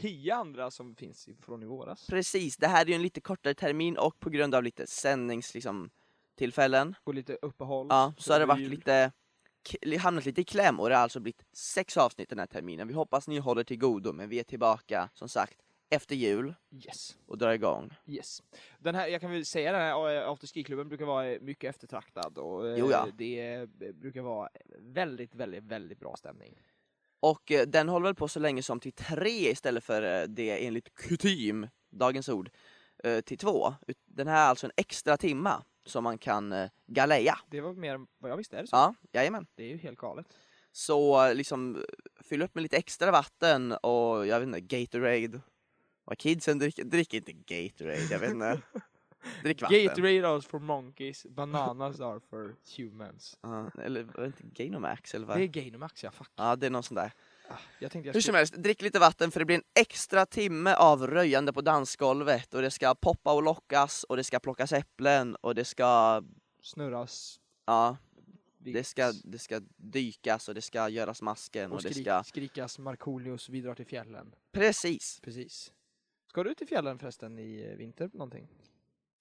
[0.00, 2.06] tio andra som finns från i våras?
[2.06, 5.54] Precis, det här är ju en lite kortare termin och på grund av lite sändnings
[5.54, 5.90] liksom,
[6.34, 7.86] tillfällen Och lite uppehåll.
[7.90, 9.12] Ja, så har det varit lite,
[10.00, 12.88] hamnat lite i kläm och det har alltså blivit sex avsnitt den här terminen.
[12.88, 15.58] Vi hoppas ni håller till godo, men vi är tillbaka som sagt
[15.90, 17.16] efter jul Yes.
[17.26, 17.94] och drar igång.
[18.06, 18.42] Yes.
[18.78, 22.38] Den här, jag kan väl säga den här eh, afterski-klubben brukar vara eh, mycket eftertraktad
[22.38, 23.06] och eh, Jo, ja.
[23.14, 26.54] det brukar vara väldigt, väldigt, väldigt bra stämning.
[27.24, 30.66] Och eh, den håller väl på så länge som till tre istället för eh, det
[30.66, 32.50] enligt kutym, dagens ord,
[33.04, 33.74] eh, till två.
[34.06, 36.54] Den här är alltså en extra timma som man kan
[36.86, 37.38] galeja.
[37.50, 38.76] Det var mer vad jag visste, är det så?
[38.76, 39.46] Ja, jajamän.
[39.54, 40.26] Det är ju helt galet.
[40.72, 41.84] Så liksom
[42.24, 45.40] fyll upp med lite extra vatten och jag vet inte, Gatorade.
[46.04, 48.60] Vad kidsen dricker, dricker inte Gatorade, jag vet inte.
[49.42, 49.84] Drick vatten.
[49.84, 53.38] Gatorade are for monkeys, bananas are for humans.
[53.40, 55.36] Ja, eller var det inte Gainomax eller vad?
[55.36, 56.30] Det är Gainomax ja, fuck.
[56.36, 57.12] Ja, det är någon sån där.
[57.48, 60.74] Ah, Jag jag Hur som helst, drick lite vatten för det blir en extra timme
[60.74, 65.36] av röjande på dansgolvet och det ska poppa och lockas och det ska plockas äpplen
[65.36, 66.22] och det ska,
[66.62, 67.40] snurras.
[67.66, 67.96] ja,
[68.58, 72.22] det ska, det ska dykas och det ska göras masken och, och det skrik, ska...
[72.22, 74.34] skrikas Markoolios, vi drar till fjällen.
[74.52, 75.20] Precis!
[75.22, 75.72] Precis.
[76.28, 78.48] Ska du till fjällen förresten i eh, vinter någonting?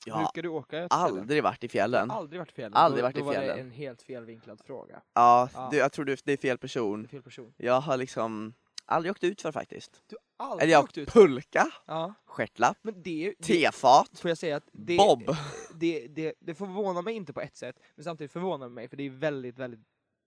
[0.06, 0.90] Jag har Brukar du åka till fjällen?
[1.20, 2.12] aldrig varit i fjällen.
[2.12, 2.74] Aldrig varit i fjällen?
[2.74, 3.60] Aldrig varit i då var det fjällen.
[3.60, 5.02] en helt felvinklad fråga.
[5.14, 5.68] Ja, Ja.
[5.72, 7.08] Du, jag tror du, det är fel person.
[7.08, 7.54] fel person.
[7.58, 8.54] Jag har liksom
[8.86, 10.02] aldrig åkt ut för faktiskt.
[10.08, 11.14] Du har aldrig Eller jag åkt ut?
[11.14, 15.36] pulka, Ja, stjärtlapp, men det, det tefat, får jag säga att det, bob.
[15.76, 18.98] det, det, det förvånar mig inte på ett sätt, men samtidigt förvånar det mig för
[18.98, 19.80] det är väldigt, väldigt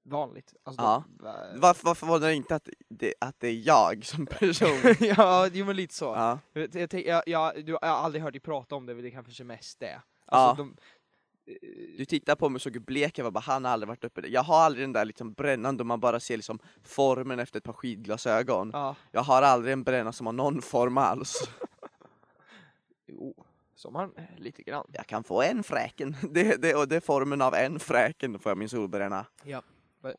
[0.09, 0.55] vanligt.
[0.65, 1.05] Alltså, Ja.
[1.09, 4.95] de- Varför, varför var det inte att det, att det är jag som person?
[5.01, 6.05] ja, jo men lite så.
[6.05, 6.39] ja.
[6.53, 9.45] Jag, jag, jag, du, har aldrig hört dig prata om det, men det kanske är
[9.45, 10.01] mest det.
[10.31, 10.37] Ja.
[10.37, 10.77] Alltså, de,
[11.99, 14.05] Du tittar på mig och såg hur blek jag var, bara, han har aldrig varit
[14.05, 14.29] uppe där.
[14.29, 17.65] Jag har aldrig den där liksom brännan då man bara ser liksom formen efter ett
[17.65, 18.71] par skidglasögon.
[18.73, 21.35] ja, Jag har aldrig en bränna som har någon form alls.
[23.07, 24.87] jo, som man eh, lite grann.
[24.93, 28.39] Jag kan få en fräken, det, det, och det är formen av en fräken, då
[28.39, 29.27] får jag min solbränna.
[29.45, 29.63] Ja.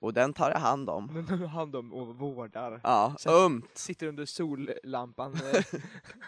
[0.02, 1.10] Och den tar jag hand om.
[1.14, 2.80] Men de hand om och vårdar.
[2.84, 3.78] Ja, Sen- ömt.
[3.78, 5.38] Sitter under sollampan.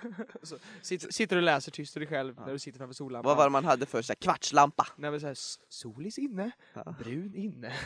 [0.43, 2.45] så, sitter, sitter och läser tyst för dig själv Ja.
[2.45, 3.29] när du sitter framför sollampan.
[3.29, 4.15] Vad var det man hade för sig?
[4.15, 4.87] Kvartslampa?
[4.95, 5.35] Nej men såhär,
[5.69, 6.95] solis inne, Ja.
[6.99, 7.73] brun inne.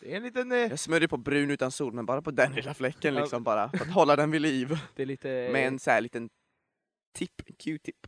[0.00, 2.52] det är en liten, eh, Jag smörjer på brun utan sol, men bara på den
[2.52, 3.20] lilla fläcken Ja.
[3.20, 4.78] liksom bara, för att hålla den vid liv.
[4.96, 6.30] det är lite Med en så här liten
[7.12, 8.06] tipp, q-tip.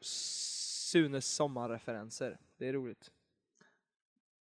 [0.00, 2.38] Sunes sommarreferenser.
[2.58, 3.10] Det är roligt.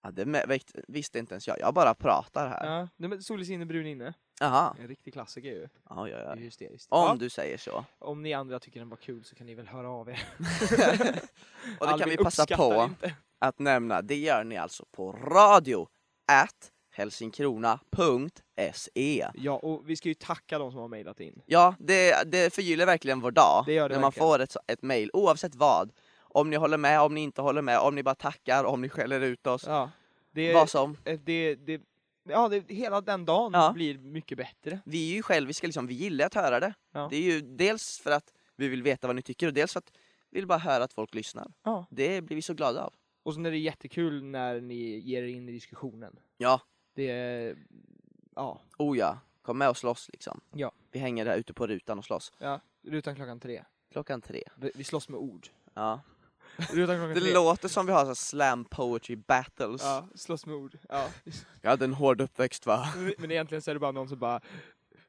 [0.06, 2.65] Ja, det visste inte ens jag, jag bara pratar här.
[2.78, 4.13] Ja, nej, men solis inne, brun inne.
[4.39, 4.76] Jaha.
[4.80, 5.68] En riktig klassiker ju.
[5.89, 6.34] Ja, ja, ja.
[6.36, 6.88] hysteriskt.
[6.91, 7.86] Om Ja, du säger så.
[8.00, 10.24] om ni andra tycker den var kul så kan ni väl höra av er.
[11.80, 13.13] Och det kan vi passa på Inte.
[13.39, 15.88] att nämna, det gör ni alltså på radio
[16.32, 21.41] at helsingkrona.se Ja, och vi ska ju tacka de som har mejlat in.
[21.46, 24.28] Ja, det, det förgyller verkligen vår dag Det gör det när man verkligen.
[24.28, 25.91] får ett, ett mail, oavsett vad.
[26.36, 28.89] Om ni håller med, om ni inte håller med, om ni bara tackar, om ni
[28.89, 29.91] skäller ut oss, Ja,
[30.32, 30.98] det, vad som.
[31.04, 31.82] det, det,
[32.24, 33.71] ja, det, hela den dagen Ja.
[33.74, 34.80] blir mycket bättre.
[34.86, 36.74] Vi är ju själviska, liksom, vi gillar att höra det.
[36.91, 37.08] Ja.
[37.12, 39.80] Det är ju dels för att vi vill veta vad ni tycker och dels för
[39.80, 39.91] att
[40.30, 41.52] vi vill bara höra att folk lyssnar.
[41.63, 41.86] Ja.
[41.89, 42.93] Det blir vi så glada av.
[43.24, 46.19] Och sen är det jättekul när ni ger er in i diskussionen.
[46.38, 46.62] Ja,
[46.93, 47.56] Det är,
[48.36, 50.41] ja, oh ja, kom med och slåss liksom.
[50.54, 50.71] Ja.
[50.91, 52.34] Vi hänger där ute på rutan och slåss.
[52.39, 53.63] ja, rutan klockan tre.
[53.91, 54.43] Klockan tre.
[54.76, 55.48] Vi slåss med ord.
[55.74, 56.00] Ja.
[56.58, 57.34] Rutan klockan Det tre.
[57.34, 59.82] låter som vi har så här slam poetry battles.
[59.84, 60.78] Ja, slåss med ord.
[60.89, 61.10] Ja.
[61.62, 62.88] Jag hade en hård uppväxt va?
[63.18, 64.41] Men egentligen så är det bara någon som bara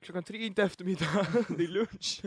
[0.00, 2.22] Klockan tre är inte eftermiddag, det är lunch.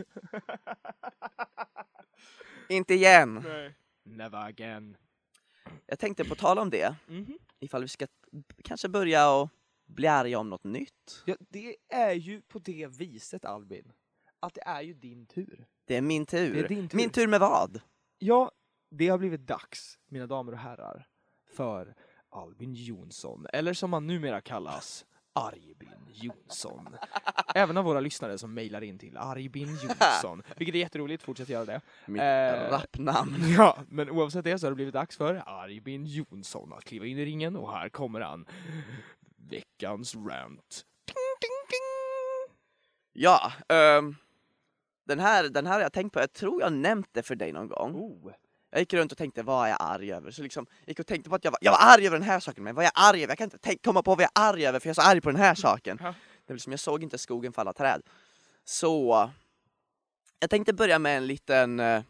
[2.68, 3.34] Inte igen!
[3.48, 3.74] Nej.
[4.02, 4.96] Never again.
[5.86, 7.38] Jag tänkte på tal om det, Mhm.
[7.60, 8.06] ifall vi ska
[8.64, 9.48] kanske börja och
[9.86, 11.22] bli arga om något nytt.
[11.26, 13.92] Ja, det är ju på det viset Albin,
[14.40, 15.66] att det är ju din tur.
[15.84, 16.54] Det är min tur.
[16.54, 16.96] Det är din tur.
[16.96, 17.80] Min tur med vad?
[18.18, 18.50] Ja,
[18.90, 21.06] det har blivit dags, mina damer och herrar,
[21.56, 21.94] för
[22.28, 26.96] Albin Jonsson, eller som han numera kallas, Arjbin Jonsson.
[27.54, 31.64] Även av våra lyssnare som mejlar in till Arjbin Jonsson, vilket är jätteroligt, fortsätt göra
[31.64, 31.80] det.
[32.06, 33.34] Mitt Eh, rappnamn.
[33.58, 37.18] Ja, men oavsett det så har det blivit dags för Arjbin Jonsson att kliva in
[37.18, 38.46] i ringen och här kommer han.
[39.36, 40.84] Veckans rant.
[41.06, 42.56] Ding, ding, ding.
[43.12, 44.16] Ja, ehm,
[45.04, 47.52] den, här, den här har jag tänkt på, jag tror jag nämnt det för dig
[47.52, 47.94] någon gång.
[47.94, 48.32] Oh.
[48.70, 50.30] Jag gick runt och tänkte, vad är jag arg över?
[50.30, 52.28] Så liksom, jag gick och tänkte på att jag var, jag var arg över den
[52.28, 53.30] här saken, men vad är jag arg över?
[53.30, 55.08] Jag kan inte tänk, komma på vad jag är arg över, för jag är så
[55.08, 55.96] arg på den här saken.
[55.96, 56.04] Det
[56.46, 58.02] var liksom, jag såg inte skogen falla träd.
[58.64, 59.30] Så,
[60.38, 62.02] jag tänkte börja med en liten, eh,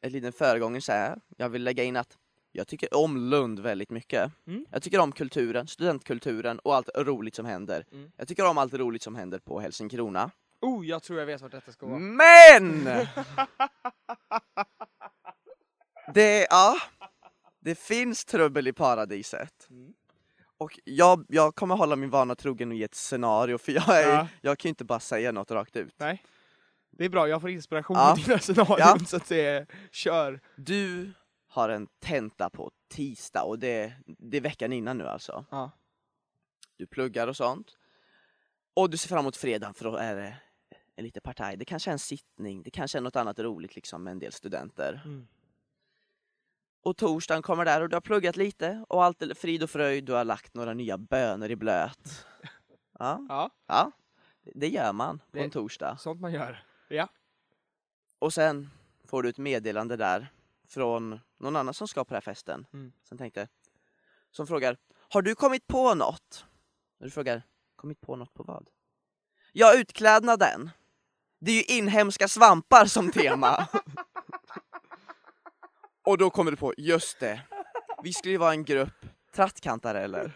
[0.00, 1.18] en liten föregångare så här.
[1.36, 2.18] Jag vill lägga in att
[2.52, 4.32] jag tycker om Lund väldigt mycket.
[4.46, 4.66] Mm.
[4.70, 7.86] Jag tycker om kulturen, studentkulturen och allt roligt som händer.
[7.92, 8.12] Mm.
[8.16, 10.30] Jag tycker om allt roligt som händer på Helsingkrona.
[10.60, 11.98] Oh, jag tror jag vet vart detta ska vara.
[11.98, 12.88] Men!
[16.14, 16.76] Det, ja,
[17.60, 19.66] det finns trubbel i paradiset.
[19.70, 19.94] Mm.
[20.58, 24.08] Och jag, jag kommer hålla min vana trogen och ge ett scenario, för jag, är,
[24.08, 24.28] Ja.
[24.40, 25.94] jag kan ju inte bara säga något rakt ut.
[25.98, 26.22] Nej.
[26.90, 28.10] Det är bra, jag får inspiration Ja.
[28.10, 28.98] av dina scenarion Ja.
[29.06, 30.40] så att är, kör.
[30.56, 31.12] Du
[31.48, 35.44] har en tenta på tisdag och det, det är veckan innan nu alltså.
[35.50, 35.70] Ja.
[36.76, 37.66] Du pluggar och sånt.
[38.74, 40.36] Och du ser fram emot fredagen för då är det
[40.96, 41.56] en liten partaj.
[41.56, 44.32] Det kanske är en sittning, det kanske är något annat roligt liksom med en del
[44.32, 45.02] studenter.
[45.04, 45.26] Mm.
[46.86, 50.04] Och torsdagen kommer där och du har pluggat lite och allt är frid och fröjd,
[50.04, 52.26] du har lagt några nya bönor i blöt.
[52.98, 53.90] Ja, Ja, ja.
[54.54, 55.96] det gör man på Det- en torsdag.
[56.00, 56.64] sånt man gör.
[56.88, 57.08] Ja.
[58.18, 58.70] Och sen
[59.04, 60.32] får du ett meddelande där
[60.68, 62.66] från någon annan som ska på den här festen.
[62.72, 62.92] Mm.
[63.02, 63.48] Som tänkte,
[64.30, 64.76] som frågar,
[65.08, 66.44] har du kommit på något?
[66.98, 67.42] Och du frågar,
[67.76, 68.68] kommit på något på vad?
[69.52, 70.70] Ja, utklädnaden.
[71.38, 73.68] Det är ju inhemska svampar som tema.
[76.06, 77.40] Och då kommer du på, just det,
[78.02, 80.32] vi skulle ju vara en grupp trattkantareller.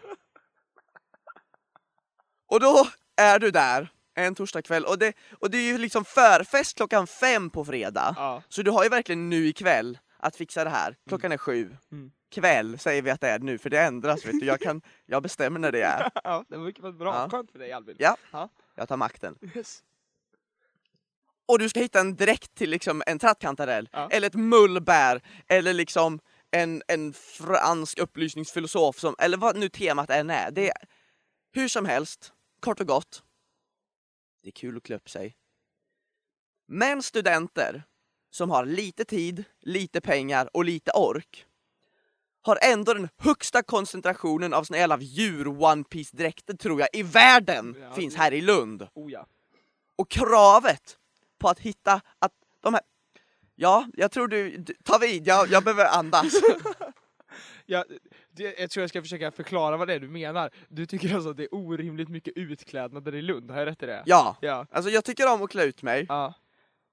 [2.46, 6.76] Och då är du där en torsdagkväll och det, och det är ju liksom förfest
[6.76, 8.14] klockan fem på fredag.
[8.16, 8.42] Ja.
[8.48, 10.96] Så du har ju verkligen nu ikväll att fixa det här.
[11.08, 11.76] Klockan är sju.
[11.92, 12.10] Mm.
[12.30, 14.46] Kväll säger vi att det är nu, för det ändras vet du.
[14.46, 16.10] Jag, kan, jag bestämmer när det är.
[16.24, 17.14] ja, det var bra.
[17.14, 17.28] Ja.
[17.30, 17.96] Skönt för dig Albin.
[17.98, 18.16] Ja.
[18.30, 18.48] Ja.
[18.74, 19.38] Jag tar makten.
[19.54, 19.82] Yes.
[21.50, 24.08] Och du ska hitta en dräkt till liksom en trattkantarell, Ja.
[24.12, 30.30] eller ett mullbär, eller liksom en, en fransk upplysningsfilosof, som, eller vad nu temat än
[30.30, 30.50] är.
[30.50, 30.76] Det är
[31.52, 33.22] hur som helst, kort och gott.
[34.42, 35.36] Det är kul att klä upp sig.
[36.68, 37.82] Men studenter
[38.30, 41.46] som har lite tid, lite pengar och lite ork
[42.42, 47.02] har ändå den högsta koncentrationen av såna jävla djur One Piece dräkter tror jag i
[47.02, 48.88] världen Ja, finns här i Lund.
[48.94, 49.26] Oh ja.
[49.96, 50.96] Och kravet
[51.40, 52.82] på att hitta att de här...
[53.56, 54.56] Ja, jag tror du...
[54.56, 56.32] du ta vid, jag, jag behöver andas.
[57.66, 57.84] Ja,
[58.30, 60.50] det, jag tror jag ska försöka förklara vad det är du menar.
[60.68, 63.86] Du tycker alltså att det är orimligt mycket utklädnader i Lund, har jag rätt i
[63.86, 64.02] det?
[64.06, 64.66] Ja, Ja.
[64.70, 66.06] alltså jag tycker om att klä ut mig.
[66.08, 66.34] Ja.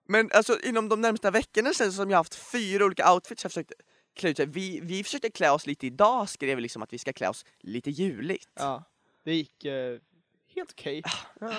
[0.08, 3.72] Men alltså inom de närmsta veckorna sen som jag haft fyra olika outfits jag försökt
[4.16, 4.48] klä ut mig.
[4.48, 7.46] Vi, vi försökte klä oss lite idag, skrev vi liksom att vi ska klä oss
[7.60, 8.50] lite juligt.
[8.60, 8.84] ja.
[9.24, 10.00] Det gick eh,
[10.58, 11.02] helt okej.
[11.40, 11.52] Ja.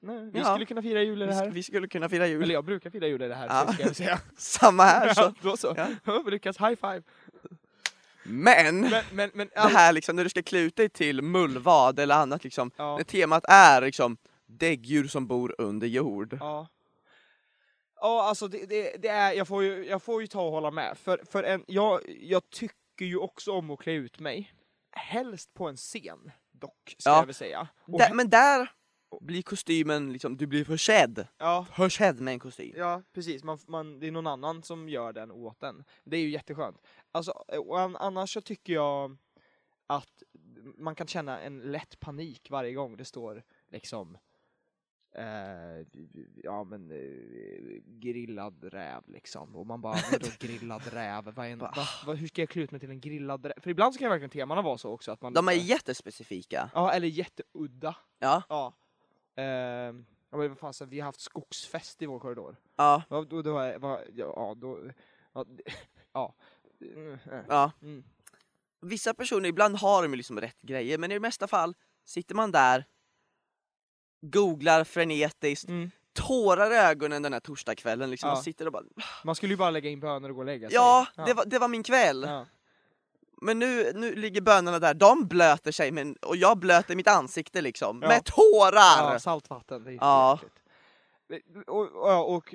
[0.00, 0.44] Nej, vi Ja.
[0.44, 1.50] skulle kunna fira jul i det Vi, här.
[1.50, 2.42] vi skulle kunna fira jul.
[2.42, 3.72] Eller jag brukar fira jul i det här, Ja.
[3.72, 4.20] ska jag säga.
[4.36, 5.14] Samma här.
[5.14, 5.20] Så.
[5.20, 5.74] Ja, då så.
[5.76, 5.86] Ja.
[6.04, 6.22] Ja.
[6.26, 7.02] lyckas, high five.
[8.24, 11.98] Men, Men, men, men det här liksom när du ska klä ut dig till mullvad
[11.98, 12.70] eller annat liksom.
[12.76, 12.96] Ja.
[12.96, 16.36] När temat är liksom däggdjur som bor under jord.
[16.40, 16.68] Ja.
[18.00, 20.70] Ja, alltså det, det, det är, jag får, ju, jag får ju ta och hålla
[20.70, 20.98] med.
[20.98, 24.52] För, för en, jag, jag tycker ju också om att klä ut mig.
[24.90, 26.30] Helst på en scen,
[26.62, 27.16] dock, ska Ja.
[27.16, 27.68] jag väl säga.
[27.86, 28.70] Där, men där
[29.20, 31.26] blir kostymen liksom, du blir försedd.
[31.38, 32.74] ja, Försedd med en kostym.
[32.76, 33.44] ja, precis.
[33.44, 35.84] Man, man, det är någon annan som gör den åt den.
[36.04, 36.76] Det är ju jätteskönt.
[37.12, 37.44] Alltså,
[37.74, 39.16] an, annars så tycker jag
[39.86, 40.22] att
[40.78, 44.18] man kan känna en lätt panik varje gång det står liksom
[45.14, 45.86] Eh,
[46.42, 51.24] ja men eh, grillad räv liksom, och man bara vadå grillad räv?
[51.24, 51.74] Vad är en, va,
[52.06, 53.52] va, hur ska jag klä ut mig till en grillad räv?
[53.60, 56.70] För ibland så kan verkligen temana vara så också att man De är lite- jättespecifika.
[56.74, 57.96] Ja, eller jätteudda.
[58.18, 58.42] Ja.
[58.48, 58.72] Ja.
[59.42, 62.56] Ehm, ja men vad fan, så vi har haft skogsfest i vår korridor.
[62.76, 63.02] Ja.
[63.10, 64.78] Ja, då, då, är- va, ja, då,
[65.32, 65.44] ja,
[66.12, 66.34] ja.
[66.80, 67.72] Eh, ja.
[67.82, 68.04] Mm.
[68.80, 72.52] Vissa personer, ibland har de liksom rätt grejer, men i det mesta fall sitter man
[72.52, 72.84] där,
[74.22, 75.90] googlar frenetiskt, Mm.
[76.12, 78.36] tårar i ögonen den här torsdagskvällen liksom, Ja.
[78.36, 78.82] och sitter och bara
[79.24, 80.74] Man skulle ju bara lägga in bönor och gå och lägga sig.
[80.74, 82.24] Ja, Det, var, det var min kväll!
[82.28, 82.46] ja.
[83.44, 87.60] Men nu, nu ligger bönorna där, de blöter sig men, och jag blöter mitt ansikte
[87.60, 88.08] liksom, Ja.
[88.08, 89.12] med tårar!
[89.12, 90.38] Ja, saltvatten, det är Ja.
[91.28, 91.36] ja.
[91.66, 92.54] och, och, och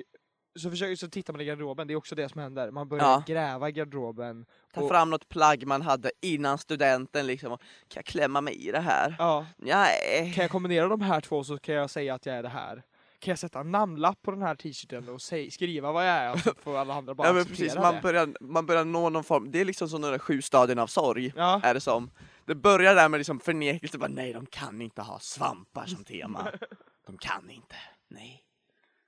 [0.58, 2.70] så, försöker, så tittar man i garderoben, det är också det som händer.
[2.70, 3.22] Man börjar Ja.
[3.26, 4.46] gräva i garderoben.
[4.74, 8.68] Ta och- fram något plagg man hade innan studenten liksom, och, kan jag klämma mig
[8.68, 9.16] i det här?
[9.18, 10.32] Ja, Nej.
[10.34, 12.82] kan jag kombinera de här två så kan jag säga att jag är det här.
[13.20, 16.36] Kan jag sätta en namnlapp på den här t-shirten och säg, skriva vad jag är
[16.36, 19.50] så får alla andra bara Ja men precis, man börjar, man börjar nå någon form,
[19.50, 21.60] det är liksom som de där sju stadierna av sorg, Ja.
[21.64, 22.10] är det som.
[22.44, 26.48] Det börjar där med liksom förnekelse, bara, nej de kan inte ha svampar som tema.
[27.06, 27.74] De kan inte,
[28.08, 28.42] nej.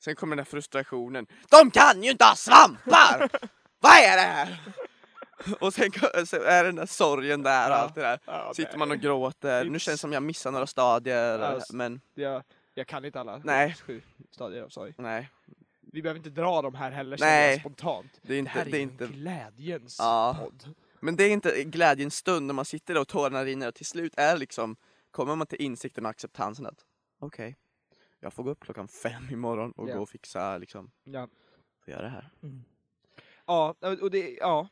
[0.05, 3.29] Sen kommer den där frustrationen, de kan ju inte ha svampar!
[3.81, 4.61] Vad är det här?
[5.61, 5.91] Och sen
[6.27, 8.19] så är den där sorgen där och allt det där.
[8.27, 11.77] Ja, Sitter man och gråter, nu känns det som jag missar några stadier, Alltså.
[11.77, 12.43] men jag,
[12.75, 13.77] jag kan inte alla Nej.
[13.87, 14.95] sju stadier av sorg.
[14.99, 15.31] nej.
[15.93, 17.61] Vi behöver inte dra de här heller Nej.
[17.61, 18.13] spontant.
[18.23, 20.37] Det är Det inte, här är, det är inte en glädjens Ja.
[20.41, 20.75] podd.
[21.01, 23.87] Men det är inte glädjens stund när man sitter där och tårarna rinner och till
[23.87, 24.77] slut är liksom,
[25.11, 26.79] kommer man till insikten och acceptansen att
[27.21, 27.57] okej,
[28.21, 29.95] jag får gå upp klockan fem imorgon och Ja.
[29.97, 31.29] gå och fixa liksom, Ja.
[31.85, 32.31] få göra det här.
[33.47, 34.69] Ja, och det, ja.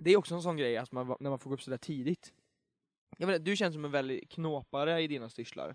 [0.00, 1.78] det är också en sån grej att man, när man får gå upp så där
[1.78, 2.32] tidigt.
[3.18, 5.74] Jag menar, du känns som en väldigt knåpare i dina styrslar.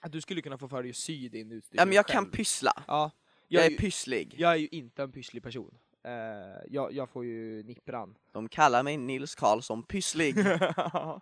[0.00, 2.14] Att du skulle kunna få för dig att sy din utstyrsel Ja men jag själv.
[2.24, 3.10] kan pyssla, Ja.
[3.48, 4.34] jag Jag, är är, pysslig.
[4.38, 5.78] jag är ju inte en pysslig person.
[6.02, 6.12] Eh,
[6.68, 8.16] jag, jag får ju nippran.
[8.32, 10.34] De kallar mig Nils Karlsson Pysslig.
[10.76, 11.20] ja.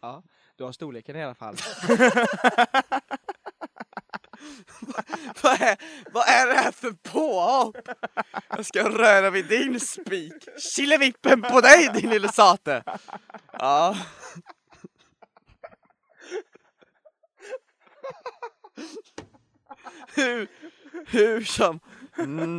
[0.00, 0.22] ja,
[0.56, 1.56] du har storleken i alla fall.
[5.42, 5.76] vad, är,
[6.12, 7.88] vad är det här för påhopp?
[8.48, 10.48] Jag ska röra vid din spik.
[10.74, 12.84] Killevippen på dig din lille sate!
[13.52, 13.96] Ja.
[20.14, 20.48] hur,
[21.06, 21.80] hur som,
[22.18, 22.58] Mm.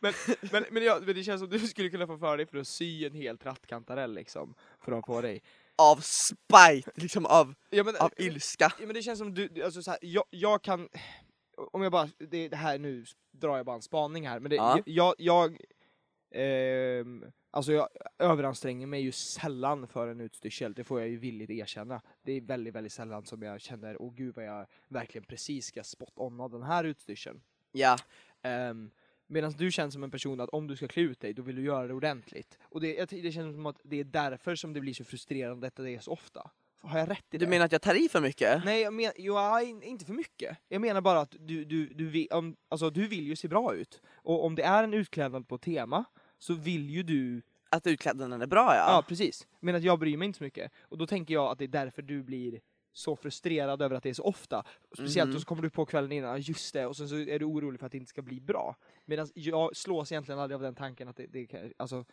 [0.00, 0.12] Men,
[0.52, 2.68] men, men, ja, men det känns som du skulle kunna få för dig för att
[2.68, 4.54] sy en hel trattkantarell liksom.
[4.84, 5.42] För att ha på dig.
[5.78, 8.72] Av spite, liksom av, Ja, men, av ilska.
[8.80, 10.88] Ja, men det känns som du, alltså så här, jag, jag kan,
[11.56, 14.56] om jag bara, det, det här nu drar jag bara en spaning här, men det,
[14.56, 14.78] Ja.
[14.86, 15.58] jag, jag,
[16.34, 17.88] ehm, alltså jag
[18.18, 22.02] överanstränger mig ju sällan för en utstyrsel, det får jag ju villigt erkänna.
[22.22, 25.82] Det är väldigt, väldigt sällan som jag känner, åh gud vad jag verkligen precis ska
[25.82, 27.40] spot-onna den här utstyrseln.
[27.72, 27.96] Ja,
[28.42, 28.90] Um,
[29.30, 31.56] Medan du känns som en person att om du ska klä ut dig, då vill
[31.56, 32.58] du göra det ordentligt.
[32.62, 35.76] Och det, det känns som att det är därför som det blir så frustrerande att
[35.76, 36.50] det är så ofta.
[36.80, 37.46] Har jag rätt i du det?
[37.46, 38.64] menar att jag tar i för mycket?
[38.64, 39.36] Nej, jag men, jo,
[39.82, 40.56] inte för mycket.
[40.68, 43.74] Jag menar bara att du, du, du, vill, om, alltså, du vill ju se bra
[43.74, 44.02] ut.
[44.14, 46.04] Och om det är en utklädnad på tema,
[46.38, 47.42] så vill ju du...
[47.70, 49.04] Att utklädnaden är bra Ja, ja.
[49.08, 49.46] precis.
[49.60, 50.72] Men att jag bryr mig inte så mycket.
[50.80, 52.60] Och då tänker jag att det är därför du blir
[52.98, 54.64] så frustrerad över att det är så ofta.
[54.92, 57.38] Speciellt och så kommer du på kvällen innan, "Ja, just det, och sen så är
[57.38, 58.76] du orolig för att det inte ska bli bra.
[59.04, 62.04] Medan jag slås egentligen aldrig av den tanken att det, det kan, alltså,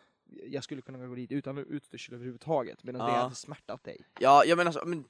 [0.46, 3.18] jag skulle kunna gå dit utan utstyrsel överhuvudtaget, medan det Ja.
[3.22, 4.04] hade smärtat dig.
[4.20, 5.04] Ja, jag menar alltså, men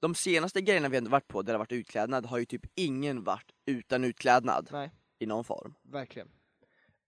[0.00, 2.62] de senaste grejerna vi ändå varit på där det har varit utklädnad har ju typ
[2.74, 4.90] ingen varit utan utklädnad Nej.
[5.18, 5.74] i någon form.
[5.82, 6.28] Verkligen.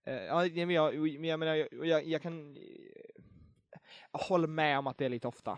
[0.05, 2.57] Eh, ja, men jag, jag, menar, jag, jag, jag kan...
[2.57, 2.61] eh,
[4.11, 5.57] Jag håller med om att det är lite ofta.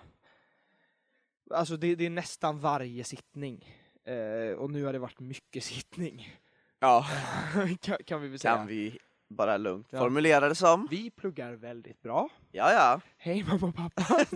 [1.50, 3.70] Alltså det, det är nästan varje sittning.
[4.06, 6.38] Eh, och nu har det varit mycket sittning.
[6.80, 7.08] Ja,
[7.82, 8.56] kan, kan vi väl säga.
[8.56, 10.00] kan vi bara lugnt Ja.
[10.00, 10.88] formulera det som.
[10.92, 12.30] Vi pluggar väldigt bra.
[12.52, 13.02] Ja, ja.
[13.18, 14.26] Hej mamma och pappa.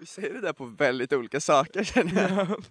[0.00, 2.64] Vi säger det där på väldigt olika saker känner jag.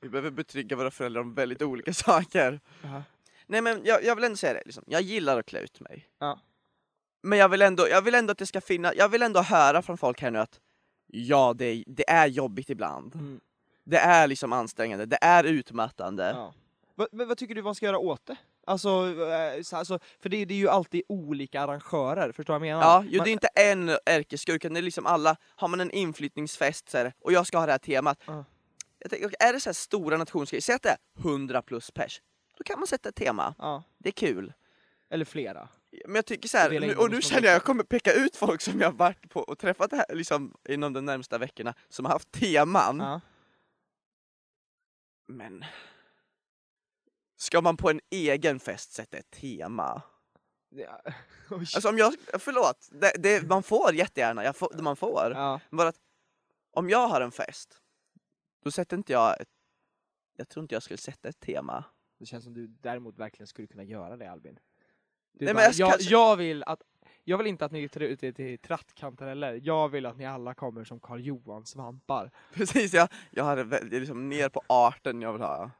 [0.00, 2.60] Vi behöver betrygga våra föräldrar om väldigt olika saker.
[2.82, 3.02] Ja.
[3.46, 4.84] Nej men jag, jag vill ändå säga det, liksom.
[4.86, 6.08] jag gillar att klä ut mig.
[6.18, 6.40] Ja.
[7.22, 9.82] Men jag vill, ändå, jag vill ändå att det ska finnas, jag vill ändå höra
[9.82, 10.60] från folk här nu att
[11.12, 13.14] ja, det, är- det är jobbigt ibland.
[13.14, 13.40] Mm,
[13.84, 16.32] Det är liksom ansträngande, det är utmattande.
[16.36, 16.54] ja.
[16.94, 18.36] Vad, vad, vad tycker du man ska göra åt det?
[18.66, 18.88] Alltså,
[19.56, 22.74] eh, så, alltså för det, det är ju alltid olika arrangörer, förstår du vad jag
[22.78, 22.82] menar?
[23.10, 25.90] Ja, Man- det är inte en ärkeskurk, utan det är liksom alla, har man en
[25.90, 28.18] inflyttningsfest så här, och jag ska ha det här temat.
[28.98, 32.22] Jag tänker, är det så här stora nationsgrejer, säg att det är 100 plus pers,
[32.58, 33.54] då kan man sätta ett tema.
[33.58, 33.82] ja.
[33.98, 34.52] Det är kul.
[35.10, 35.68] Eller flera.
[36.06, 38.60] Men jag tycker så här, nu, och nu känner jag jag kommer peka ut folk
[38.60, 42.32] som jag varit på och träffat här, liksom, inom de närmsta veckorna, som har haft
[42.32, 43.00] teman.
[43.00, 43.20] Ja.
[45.28, 45.64] Men...
[47.36, 50.02] Ska man på en egen fest sätta ett tema?
[50.68, 51.02] Ja.
[51.50, 55.32] Alltså om jag, förlåt, det, det, man får jättegärna, jag får, man får.
[55.34, 55.60] ja.
[55.70, 56.00] Bara att
[56.70, 57.80] om jag har en fest,
[58.64, 59.48] då sätter inte jag ett,
[60.36, 61.84] jag tror inte jag skulle sätta ett tema.
[62.18, 64.58] Det känns som du däremot verkligen skulle kunna göra det Albin.
[65.32, 66.82] Du Nej, men bara, jag ska- jag, jag vill att
[67.24, 70.54] jag vill inte att ni tar ut er till trattkantareller, jag vill att ni alla
[70.54, 72.30] kommer som Karl Johan svampar.
[72.54, 75.70] Precis, jag, jag är liksom ner på arten jag vill ha.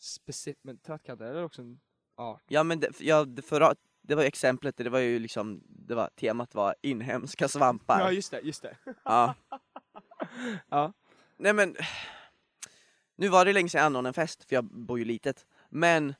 [0.00, 1.80] Speci- men trattkantareller är också en
[2.16, 2.42] art.
[2.48, 5.94] Ja men det, ja, det, förra, det var ju exemplet, det var ju liksom, det
[5.94, 8.00] var, temat var inhemska svampar.
[8.00, 8.76] Ja just det, just det.
[9.04, 9.34] Ja.
[10.68, 10.92] Ja.
[11.36, 11.76] Nej men,
[13.16, 15.46] nu var det länge sedan jag anordnade en fest, för jag bor ju litet.
[15.68, 16.14] Men,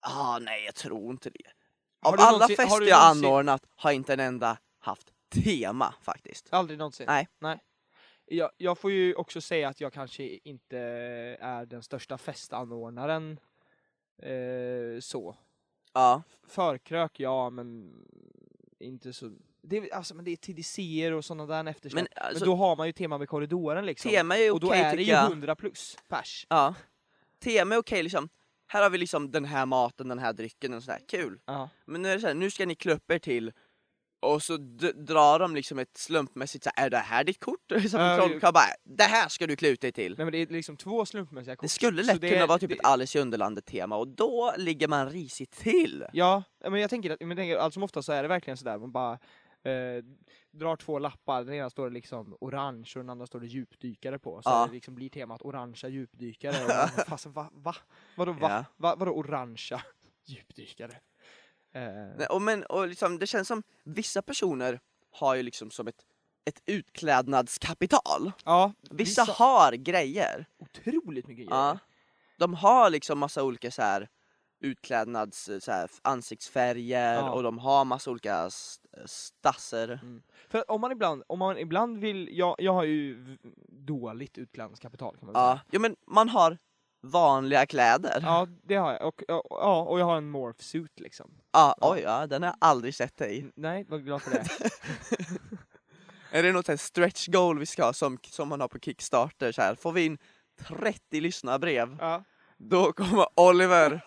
[0.00, 1.44] ah nej jag tror inte det.
[2.00, 5.12] Har Av alla någonsin- har fester du jag någonsin- anordnat har inte en enda haft
[5.44, 6.48] tema faktiskt.
[6.50, 7.06] Aldrig någonsin?
[7.08, 7.28] Nej.
[7.38, 7.58] Nej.
[8.30, 10.78] Jag, jag får ju också säga att jag kanske inte
[11.40, 13.40] är den största festanordnaren
[14.22, 15.36] eh, så.
[15.92, 17.92] Ja, Förkrök, ja men
[18.78, 19.30] inte så.
[19.62, 21.94] Det alltså, men det är TDCer och sådana där eftersläpp.
[22.02, 24.10] men Men, alltså, då har man ju tema med korridoren liksom.
[24.10, 25.24] tema är och då okej är det ju jag.
[25.30, 26.46] 100 plus pers.
[26.48, 26.74] Ja.
[27.38, 28.28] Tema är okej liksom,
[28.68, 31.38] här har vi liksom den här maten, den här drycken och sådär, kul.
[31.46, 31.68] Ja.
[31.86, 33.52] Men nu är det så här, nu ska ni klä upp er till
[34.20, 34.56] och så
[35.06, 37.60] drar de liksom ett slumpmässigt så här, är det här ditt kort?
[37.90, 40.14] Som Ja, trollkarl bara, det här ska du klä ut dig till.
[40.18, 41.62] Nej men det är liksom två slumpmässiga kort.
[41.62, 44.54] Det skulle lätt det kunna vara typ det- ett Alice i Underlandet tema och då
[44.56, 46.04] ligger man risigt till.
[46.12, 48.56] Ja, men jag tänker att, men jag tänker, allt som ofta så är det verkligen
[48.56, 49.18] sådär, man bara
[49.62, 50.04] eh,
[50.50, 54.18] drar två lappar, den ena står det liksom orange och den andra står det djupdykare
[54.18, 54.42] på.
[54.42, 54.66] Så Ja.
[54.66, 56.64] det liksom blir temat orangea djupdykare.
[56.64, 57.50] Och fast, va?
[57.52, 57.76] va?
[58.16, 58.50] Vadå va?
[58.50, 58.64] Ja.
[58.76, 58.94] va?
[58.96, 59.82] Vadå orangea
[60.26, 60.96] djupdykare?
[61.72, 64.80] Eh, Och, men, och liksom, det känns som vissa personer
[65.10, 66.06] har ju liksom som ett,
[66.44, 68.32] ett utklädnadskapital.
[68.44, 70.46] ja, Vissa, har grejer.
[70.58, 71.60] otroligt mycket grejer.
[71.60, 71.78] Ja.
[72.38, 74.08] De har liksom massa olika så här
[74.60, 77.30] utklädnads så här, ansiktsfärger Ja.
[77.30, 80.00] och de har massa olika st- stasser.
[80.48, 83.36] För att om man ibland, om man ibland vill, jag, jag har ju
[83.68, 85.50] dåligt utklädnadskapital kan man Ja.
[85.52, 85.60] säga.
[85.70, 86.58] ja men man har
[87.02, 88.18] vanliga kläder.
[88.22, 89.02] Ja, Ja, det har jag.
[89.08, 91.30] Och, och, ja, och jag har en morph suit liksom.
[91.80, 93.40] oj ja, den har jag aldrig sett dig.
[93.40, 94.44] N- Nej, var glad för det.
[96.38, 99.62] Är det något stretch goal vi ska ha som, som man har på Kickstarter så
[99.62, 99.74] här.
[99.74, 100.18] Får vi in
[100.68, 102.24] 30 lyssnarbrev, ja.
[102.56, 104.00] då kommer Oliver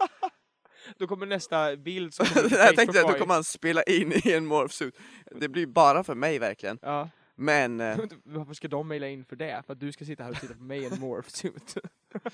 [0.98, 4.46] Då kommer nästa bild som jag tänkte att då kommer han spela in i en
[4.46, 5.00] morphsuit.
[5.32, 6.80] Det blir bara för mig verkligen.
[6.82, 7.10] Ja.
[7.36, 9.64] Men, eh, Varför ska de mejla in för det?
[9.66, 11.78] För att du ska sitta här och titta på mig i en morphsuit.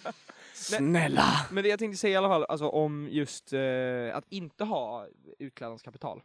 [0.53, 1.47] snälla!
[1.51, 3.59] Men det jag tänkte säga i alla fall, alltså om just eh,
[4.13, 5.07] att inte ha
[5.39, 6.21] utklädnadskapital.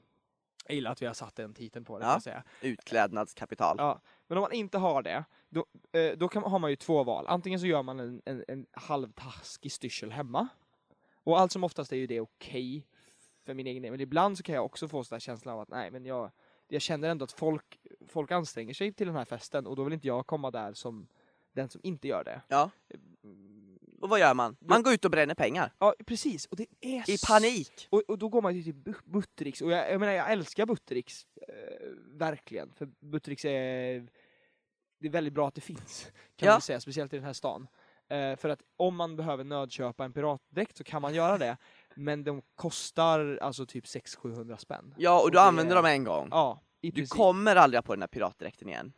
[0.66, 2.20] Jag gillar att vi har satt den titeln på det, Ja.
[2.20, 2.42] säga.
[2.60, 3.76] Utklädnadskapital.
[3.78, 7.04] Ja, men om man inte har det, då, eh, då kan, har man ju två
[7.04, 7.26] val.
[7.28, 10.48] Antingen så gör man en, en, en halvtaskig styrsel hemma.
[11.24, 12.86] Och allt som oftast är ju det okej
[13.46, 13.90] för min egen del.
[13.90, 16.30] Men ibland så kan jag också få sådär känslan av att nej, men jag,
[16.68, 19.92] jag känner ändå att folk, folk anstränger sig till den här festen och då vill
[19.92, 21.06] inte jag komma där som
[21.52, 22.40] den som inte gör det.
[22.48, 22.70] Ja.
[24.00, 24.56] Och vad gör man?
[24.60, 25.72] Man går ut och bränner pengar.
[25.78, 26.46] Ja, precis.
[26.46, 27.88] Och det är I panik.
[27.90, 31.26] Och, och då går man till Bu- Buttericks, och jag, jag menar jag älskar Buttericks,
[31.48, 32.72] eh, verkligen.
[32.74, 33.50] För Buttericks är,
[35.00, 36.52] det är väldigt bra att det finns, kan Ja.
[36.54, 37.66] man säga, speciellt i den här stan.
[38.12, 41.56] Eh, för att om man behöver nödköpa en piratdräkt så kan man göra det,
[41.94, 44.94] men de kostar alltså typ 600-700 spänn.
[44.98, 46.28] Ja, och du använder är- dem en gång.
[46.30, 47.16] Ja, i Du princip.
[47.18, 48.92] kommer aldrig på den här piratdräkten igen.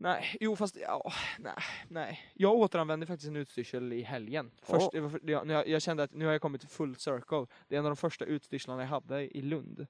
[0.00, 1.54] Nej, jo fast, ja, nej,
[1.88, 2.30] nej.
[2.34, 4.50] Jag återanvände faktiskt en utstyrsel i helgen.
[4.62, 7.46] Först, för, jag, jag, jag kände att nu har jag kommit full circle.
[7.68, 9.86] Det är en av de första utstyrslarna jag hade i Lund.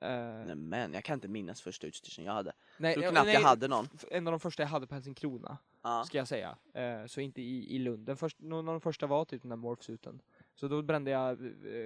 [0.00, 2.52] Nej, men jag kan inte minnas första utstyrseln jag hade.
[2.78, 3.88] nej, tror ja, knappt nej, jag hade någon.
[4.10, 6.04] En av de första jag hade på Helsingkrona, Ja.
[6.04, 6.56] ska jag säga.
[6.74, 8.06] Eh, så inte i, i Lund.
[8.06, 10.22] Den först, någon av de första var typ den där morphsuten.
[10.54, 11.30] Så då brände jag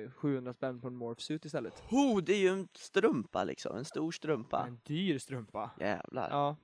[0.05, 1.82] eh, 700 spänn på en morphsuit istället.
[1.90, 4.66] Oh, det är ju en strumpa liksom, en stor strumpa.
[4.66, 5.70] En dyr strumpa.
[5.80, 6.30] Jävlar.
[6.30, 6.57] Ja.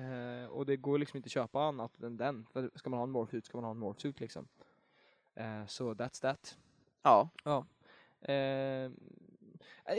[0.00, 2.46] Eh, och det går liksom inte att köpa annat än den.
[2.52, 4.48] För ska man ha en morphsuit ska man ha en morphsuit liksom.
[5.34, 6.58] Eh, så that's that.
[7.02, 7.30] Ja.
[8.20, 8.90] Eh, eh,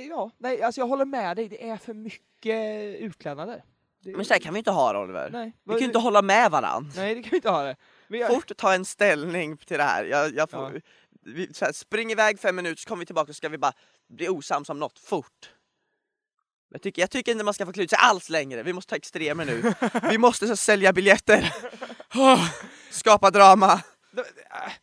[0.09, 1.49] ja, nej, alltså jag håller med dig.
[1.49, 3.63] Det är för mycket utklädnader.
[4.04, 5.30] Det, Men så här kan vi inte ha det Oliver.
[5.30, 6.91] Nej, Vi kan ju inte hålla med varann.
[6.95, 7.76] nej, det kan vi inte ha det.
[8.08, 10.04] Men jag, Fort ta en ställning till det här.
[10.06, 10.80] Jag, jag får, Ja.
[11.26, 13.74] vi, här, spring iväg fem minuter så kommer vi tillbaka och ska vi bara
[14.10, 15.49] bli osams om något fort.
[16.70, 18.64] Jag tycker, jag tycker inte man ska få klä sig alls längre.
[18.64, 19.74] Vi måste ta extremer nu.
[20.10, 21.54] vi måste så, sälja biljetter.
[22.91, 23.82] Skapa drama.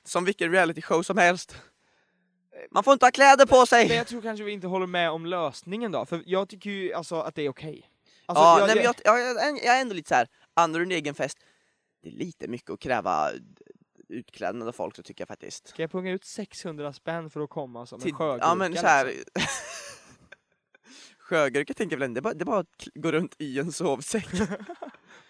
[0.05, 1.57] Som vilken reality show som helst.
[2.71, 3.93] Man får inte ha kläder på Men sig.
[3.93, 7.21] jag tror kanske vi inte håller med om lösningen då, för jag tycker ju alltså
[7.21, 7.90] att det är okej.
[8.31, 10.29] Alltså, ja, jag, nej, men jag, jag, jag, är ändå lite så här.
[10.55, 11.39] anordnar du en egen fest,
[12.03, 13.31] det är lite mycket att kräva
[14.09, 15.69] utklädnad av folk så tycker jag faktiskt.
[15.69, 18.45] Ska jag punga ut 600 spänn för att komma som Till- en sjögurka?
[18.47, 19.07] ja men så här.
[19.07, 19.25] liksom?
[21.19, 23.73] Sjögurka tänker jag väl det är bara, det är bara att gå runt i en
[23.73, 24.27] sovsäck.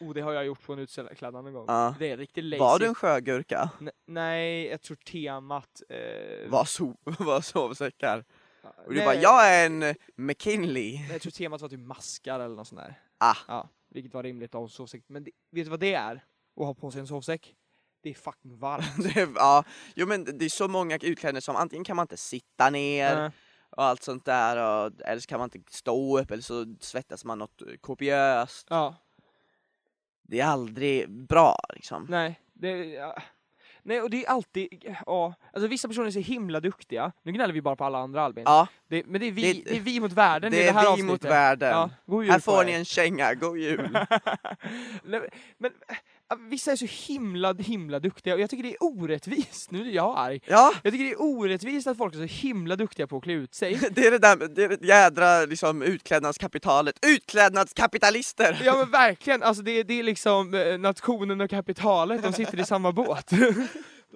[0.01, 1.65] Oh, det har jag gjort på en utklädnad någon gång.
[1.69, 1.95] Ja.
[1.99, 2.59] Det är riktigt lazy.
[2.59, 3.71] Var du en sjögurka?
[3.81, 5.83] N- nej, jag tror temat...
[5.89, 8.25] Eh, Var, so var sovsäckar?
[8.63, 11.07] Och du nej, bara, jag är en McKinley.
[11.11, 13.01] Jag tror temat var typ maskar eller något sånt där.
[13.19, 13.37] Ah.
[13.49, 15.03] Ja, vilket var rimligt ha en sovsäck.
[15.07, 16.25] Men det, vet du vad det är?
[16.57, 17.55] Att ha på sig en sovsäck?
[18.03, 18.85] Det är fucking varmt.
[19.15, 22.17] Det är, ja, jo men det är så många utklädnader som antingen kan man inte
[22.17, 23.31] sitta ner Nej.
[23.71, 27.25] och allt sånt där, och, eller så kan man inte stå upp, eller så svettas
[27.25, 28.67] man något kopiöst.
[28.71, 28.97] Ja,
[30.23, 32.07] Det är aldrig bra liksom.
[32.09, 32.41] nej.
[32.53, 33.23] Det, ja.
[33.83, 34.85] Nej, och det är alltid...
[35.07, 37.13] Ja, alltså vissa personer är så himla duktiga.
[37.23, 38.45] Nu gnäller vi bara på alla andra Albin.
[38.47, 40.73] Ja, Det, men det är, vi, Det- det, är vi mot världen i det det
[40.73, 41.11] här är vi avsnittet.
[41.11, 41.71] mot världen.
[41.71, 41.91] Ja,
[42.33, 43.91] Här får ni en känga, god jul!
[45.05, 45.21] Nej,
[45.59, 45.71] men
[46.39, 49.71] vissa är så himla, himla duktiga och jag tycker det är orättvist.
[49.71, 50.41] Nu är jag arg.
[50.47, 53.33] Ja, Jag tycker det är orättvist att folk är så himla duktiga på att klä
[53.33, 53.75] ut sig.
[53.91, 56.99] det är det där det är det jädra liksom, utklädnadskapitalet.
[57.07, 58.63] Utklädnadskapitalister!
[58.65, 62.65] Ja men verkligen, alltså det, det är liksom eh, nationen och kapitalet, de sitter i
[62.65, 63.31] samma båt.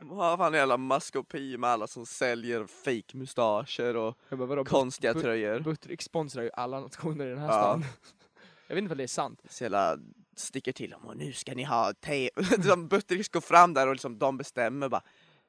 [0.00, 5.12] De har fan en jävla maskopi med alla som säljer fake mustascher och bara, konstiga
[5.12, 5.60] bu- tröjor.
[5.60, 7.52] Buttrick sponsrar ju alla nationer i den här Ja.
[7.62, 7.84] stan.
[8.68, 9.40] Jag vet inte om det är sant.
[9.50, 9.96] Så jävla
[10.38, 12.30] sticker till dem och nu ska ni ha te...
[12.62, 15.02] Som Buttericks går fram där och liksom de bestämmer bara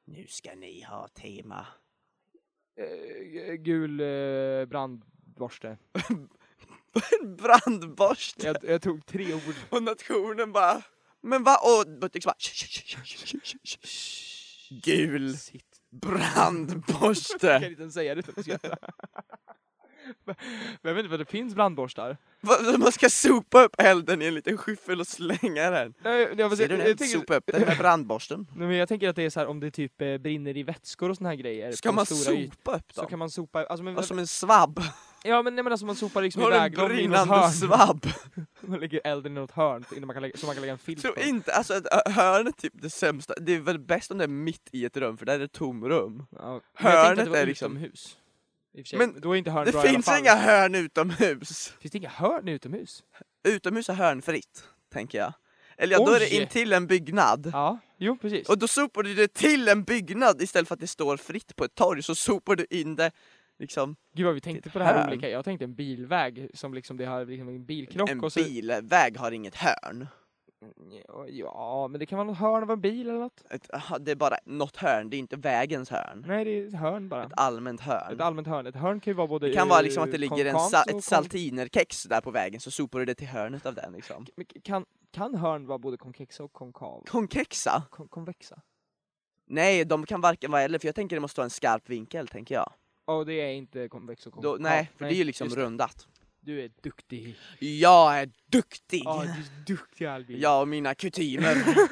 [0.05, 1.67] Nu ska ni ha tema.
[2.79, 5.77] Eh, gul eh, brandborste.
[7.37, 8.47] Brandborste!
[8.47, 9.55] Jag, jag tog tre ord.
[9.69, 10.83] Och nationen bara
[11.21, 11.57] Men vad?
[11.63, 12.35] Och Buttericks bara.
[14.69, 15.81] Gul Sitt.
[15.91, 17.47] brandborste!
[17.47, 18.79] Jag kan inte ens säga det utan att
[20.81, 22.17] jag vet inte vad det finns brandborstar.
[22.41, 25.93] Va- Man ska sopa upp elden i en liten skyffel och slänga den.
[26.03, 26.97] Nej, jag, jag, Ser du den?
[27.07, 28.47] Sopa upp den med brandborsten.
[28.55, 30.63] nej, men jag tänker att det är så här om det typ eh, brinner i
[30.63, 31.71] vätskor och såna här grejer.
[31.71, 33.09] Ska man sopa upp Så dem?
[33.09, 34.79] kan man sopa, alltså, men, Och som en svabb?
[35.23, 37.51] ja men, nej, men alltså man sopar liksom Har iväg dem i något hörn.
[37.51, 38.05] svabb?
[38.61, 40.79] Man lägger elden i något hörn innan man kan lägga, så man kan lägga en
[40.79, 43.33] filt Tror inte, alltså ett hörn är typ det sämsta.
[43.41, 45.47] Det är väl bäst om det är mitt i ett rum för där är det
[45.47, 46.25] tomrum.
[46.31, 48.17] Ja, Hörnet är liksom- utomhus.
[48.83, 48.99] Sig.
[48.99, 51.73] Men då är inte hörn Det bra finns inga hörn utomhus.
[51.79, 53.03] Finns det inga hörn utomhus?
[53.47, 54.63] Utomhus är hörnfritt,
[54.93, 55.33] tänker jag.
[55.77, 56.41] Eller ja, då är det Oj!
[56.41, 57.49] intill en byggnad.
[57.53, 58.49] Ja, jo precis.
[58.49, 61.65] Och då sopar du det till en byggnad istället för att det står fritt på
[61.65, 63.11] ett torg så sopar du in det
[63.59, 65.09] liksom Gud vad vi tänkte på det här hörn.
[65.09, 65.29] olika.
[65.29, 68.43] Jag tänkte en bilväg som liksom det har liksom en bilkrock en och så...
[68.43, 70.07] bilväg har inget hörn.
[71.27, 73.43] Ja, men det kan vara något hörn av en bil eller något.
[73.49, 76.23] Ett, det är bara något hörn, det är inte vägens hörn.
[76.27, 77.23] Nej, det är ett hörn bara.
[77.23, 78.13] Ett allmänt hörn.
[78.13, 78.67] Ett allmänt hörn.
[78.67, 80.83] Ett hörn kan ju vara både Det kan vara liksom att det ligger en sa-
[80.83, 84.25] ett saltinerkex där på vägen så sopar du det till hörnet av den liksom.
[84.63, 87.03] Kan, kan hörn vara både konkexa och konkav?
[87.07, 87.83] Konkexa?
[87.89, 88.61] Kon konvexa?
[89.47, 92.27] Nej, de kan varken vara eller för jag tänker det måste vara en skarp vinkel
[92.27, 92.73] tänker jag.
[93.05, 94.51] Och det är inte konvex och konkav?
[94.51, 96.07] Då, nej, för det är ju liksom rundat.
[96.45, 97.35] Du är duktig.
[97.59, 99.01] Jag är duktig!
[99.05, 100.39] Ja, du är duktig Albin.
[100.39, 101.55] Jag och mina kutymer.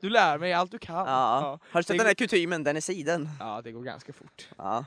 [0.00, 0.96] Du lär mig allt du kan.
[1.06, 1.58] Ja.
[1.70, 2.64] Har du sett Det den här kutymen?
[2.64, 3.28] Den är siden.
[3.40, 4.48] Ja, det går ganska fort.
[4.56, 4.84] Ja.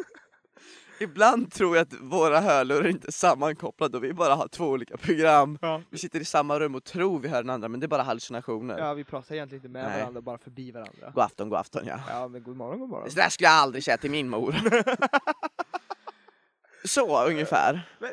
[1.00, 4.96] Ibland tror jag att våra hörlurar inte är sammankopplade och vi bara har två olika
[4.96, 5.58] program.
[5.62, 5.82] Ja.
[5.90, 8.02] Vi sitter i samma rum och tror vi hör den andra men det är bara
[8.02, 8.78] hallucinationer.
[8.78, 10.00] ja, vi pratar egentligen inte med Nej.
[10.00, 11.10] varandra, bara förbi varandra.
[11.14, 12.00] God afton, god afton ja.
[12.08, 13.08] Ja, men god morgon, god morgon.
[13.08, 14.56] Det där skulle jag aldrig säga till min mor.
[16.84, 17.88] Så ungefär.
[17.98, 18.10] Men,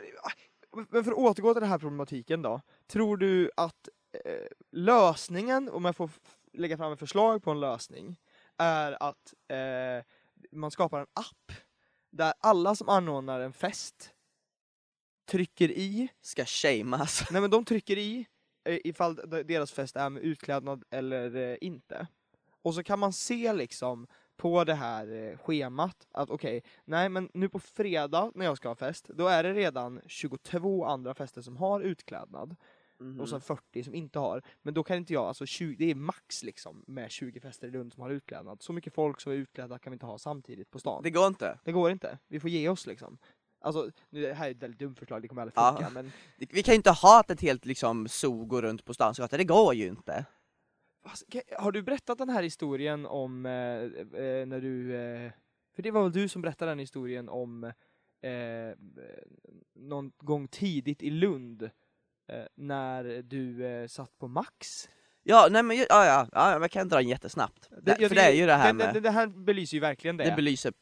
[0.90, 2.62] men för att återgå till den här problematiken då.
[2.88, 3.90] Tror du att
[4.26, 6.10] eh, lösningen, om jag får
[6.54, 8.20] lägga fram ett förslag på en lösning,
[8.58, 10.06] är att eh,
[10.52, 11.52] man skapar en app
[12.12, 14.14] där alla som anordnar en fest
[15.30, 17.24] trycker i, Ska shameas.
[17.32, 18.28] nej men de trycker i
[18.66, 19.16] eh, ifall
[19.46, 22.08] deras fest är med utklädnad eller eh, inte.
[22.62, 24.08] Och så kan man se liksom
[24.40, 28.68] på det här eh, schemat att okej, nej men nu på fredag när jag ska
[28.68, 32.56] ha fest, då är det redan 22 andra fester som har utklädnad
[33.02, 33.20] Mhm.
[33.22, 34.42] och sen 40 som inte har.
[34.62, 37.72] Men då kan inte jag, alltså 20, det är max liksom med 20 fester i
[37.72, 38.62] Lund som har utklädnad.
[38.62, 41.04] Så mycket folk som är utklädda kan vi inte ha samtidigt på stan.
[41.04, 41.60] Det går inte.
[41.64, 43.18] Det går inte, vi får ge oss liksom.
[43.62, 45.76] Alltså, nu, det här är ett väldigt dumt förslag, det kommer aldrig Ja.
[45.78, 48.94] funka, men Vi kan ju inte ha att ett helt liksom zoo går runt på
[48.94, 50.26] Stansgatan, det går ju inte.
[51.32, 55.32] Ka- Har du berättat den här historien om eh, eh, när du, eh,
[55.76, 57.64] för det var väl du som berättade den historien om
[58.22, 58.76] eh,
[59.76, 61.64] någon gång tidigt i Lund
[62.32, 64.90] eh, när du eh, satt på Max?
[65.24, 67.70] Ja, nej men ja, ja, ja, jag kan dra den jättesnabbt.
[67.82, 70.24] Det, för det är ju det här med, det, det här belyser ju verkligen det.
[70.24, 70.74] det belyser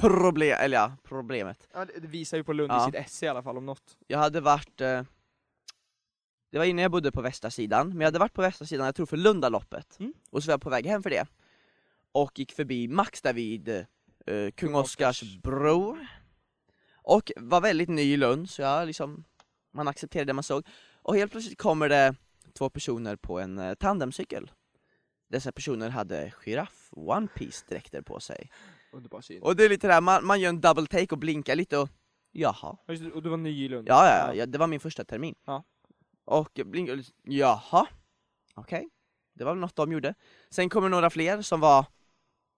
[0.00, 1.68] problem, eller ja, problemet.
[1.74, 2.82] ja, det, det visar ju på Lund Ja.
[2.82, 3.96] i sitt esse i alla fall om något.
[4.06, 5.02] Jag hade varit, eh,
[6.50, 8.86] det var innan jag bodde på västra sidan, men jag hade varit på västra sidan,
[8.86, 9.96] jag tror för Lundaloppet.
[10.00, 10.12] Mm.
[10.30, 11.26] Och så var jag på väg hem för det.
[12.12, 15.98] Och gick förbi Max där vid eh, Kung Oscars bro.
[17.02, 19.24] Och var väldigt ny i Lund, så jag liksom,
[19.72, 20.66] man accepterade det man såg.
[21.02, 22.14] Och helt plötsligt kommer det
[22.52, 24.50] två personer på en eh, tandemcykel.
[25.28, 28.50] Dessa personer hade giraff One Piece dräkter på sig.
[29.42, 31.78] Och det är lite det här, man, man gör en double take och blinkar lite
[31.78, 31.88] och
[32.32, 32.76] jaha.
[33.14, 33.88] Och du var ny i Lund?
[33.88, 35.34] Ja, ja, ja, det var min första termin.
[35.44, 35.64] Ja.
[36.26, 37.86] Och blinkade lite, jaha,
[38.54, 38.88] okej.
[39.34, 40.14] Det var väl något de gjorde.
[40.50, 41.86] Sen kommer några fler som var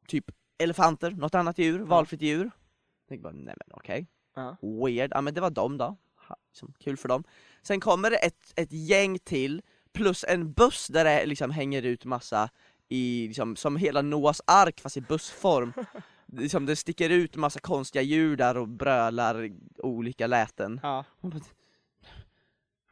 [0.07, 0.25] typ
[0.59, 2.45] elefanter, något annat djur, valfritt djur.
[2.45, 4.07] Jag tänkte bara, nej men okej.
[4.35, 4.57] Ja.
[4.63, 5.97] Weird, ja men det var dem då.
[6.29, 7.25] Ha, liksom, kul för dem.
[7.63, 9.63] Sen kommer det ett, ett gäng till,
[9.93, 12.51] plus en buss där det liksom hänger ut massa
[12.89, 15.73] i, liksom, som hela Noahs ark fast i bussform.
[16.27, 20.81] liksom, det sticker ut massa konstiga djur där och brölar olika läten.
[20.83, 21.05] Ja.
[21.21, 21.41] Hon bara,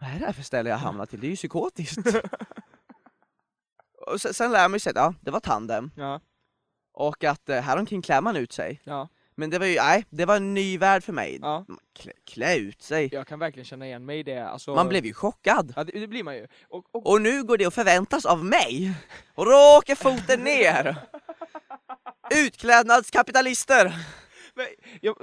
[0.01, 1.21] Vad är det här för ställe jag hamnat till?
[1.21, 1.99] Det är ju psykotiskt.
[4.07, 5.91] och sen, sen lär man sig att ja, det var tandem.
[5.97, 6.21] Ja.
[6.93, 8.81] Och att eh, här omkring klär man ut sig.
[8.85, 9.09] Ja.
[9.39, 11.39] Men det var ju, nej, det var en ny värld för mig.
[11.43, 11.65] ja.
[11.99, 13.09] Klä, klä ut sig.
[13.13, 14.49] Jag kan verkligen känna igen mig i det.
[14.49, 15.73] Alltså, Man blev ju chockad.
[15.77, 16.47] Ja, det, det blir man ju.
[16.69, 18.95] Och, och, Och nu går det att förväntas av mig.
[19.35, 20.97] Och då åker foten ner.
[22.35, 23.85] Utklädnadskapitalister.
[24.55, 24.67] men,
[25.01, 25.17] jag,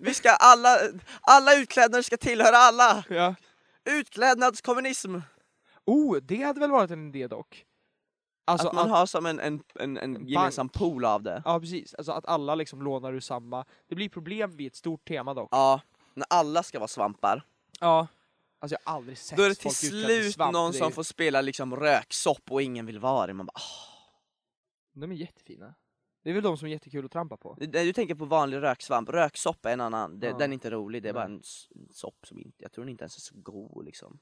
[0.00, 0.78] Vi ska alla,
[1.20, 3.04] alla utklädnader ska tillhöra alla.
[3.08, 3.34] ja.
[3.90, 5.16] Utklädnadskommunism.
[5.84, 7.66] Oh, det hade väl varit en idé dock?
[8.44, 11.42] Alltså att man att- har som en, en, en, en gemensam pool av det.
[11.44, 13.64] Ja precis, alltså att alla liksom lånar ur samma.
[13.88, 15.48] Det blir problem vid ett stort tema dock.
[15.52, 15.80] Ja,
[16.14, 17.42] när alla ska vara svampar.
[17.80, 18.06] Ja.
[18.58, 20.52] Alltså jag har aldrig sett Då är det till folk slut svamp.
[20.52, 23.32] någon som ju- får spela liksom röksopp och ingen vill vara det.
[23.34, 23.90] Man bara, "Ah."
[24.92, 25.74] De är jättefina.
[26.22, 27.56] Det är väl de som är jättekul att trampa på.
[27.60, 30.36] Det- Du tänker på vanlig röksvamp, röksopp är en annan, det, Ja.
[30.38, 31.34] den är inte rolig, det är bara Nej.
[31.34, 34.18] en s- en sopp som inte, jag tror den inte ens är så god liksom.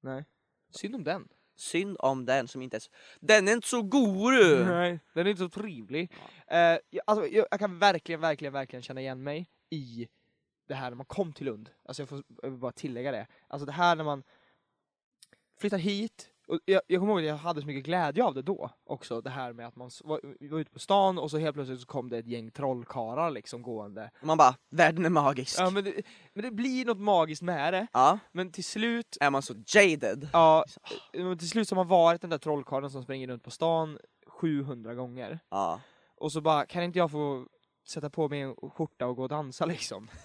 [0.00, 0.24] Nej.
[0.70, 1.28] Synd om den.
[1.56, 2.90] Synd om den som inte är så,
[3.20, 4.64] den är inte så god du!
[4.68, 6.12] Nej, den är inte så trevlig.
[6.46, 10.08] Eh, jag, alltså, jag, jag kan verkligen, verkligen, verkligen känna igen mig i
[10.66, 11.70] det här när man kom till Lund.
[11.84, 13.26] Alltså jag får jag bara tillägga det.
[13.48, 14.22] Alltså det här när man
[15.60, 18.42] flyttar hit Och jag, jag kommer ihåg att jag hade så mycket glädje av det
[18.42, 20.20] då också, det här med att man var,
[20.50, 23.62] var ute på stan och så helt plötsligt så kom det ett gäng trollkarlar liksom
[23.62, 24.10] gående.
[24.22, 25.60] Man bara, världen är magisk.
[25.60, 26.02] Ja men det,
[26.34, 28.18] men det blir något magiskt med det, Ja.
[28.32, 30.28] men till slut, Är man så jaded.
[30.32, 30.64] ja,
[31.12, 33.98] men till slut så har man varit den där trollkarlen som springer runt på stan
[34.26, 35.38] 700 gånger.
[35.50, 35.80] Ja.
[36.16, 37.46] Och så bara, kan inte jag få
[37.88, 40.08] sätta på mig en skjorta och gå och dansa liksom?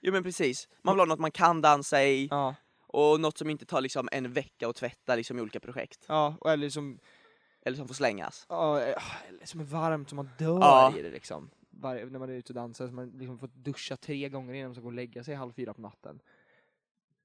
[0.00, 2.54] Jo men precis, man vill ha något man kan dansa i, Ja,
[2.88, 6.04] och något som inte tar liksom en vecka att tvätta liksom i olika projekt.
[6.08, 6.98] ja, och eller som,
[7.64, 8.46] Eller som får slängas.
[8.48, 10.94] ja, eller som är varmt som man dör Ja.
[10.98, 11.50] i det liksom.
[11.70, 14.68] Varje, när man är ute och dansar, så man liksom får duscha tre gånger innan
[14.68, 16.20] man ska gå och lägga sig halv fyra på natten.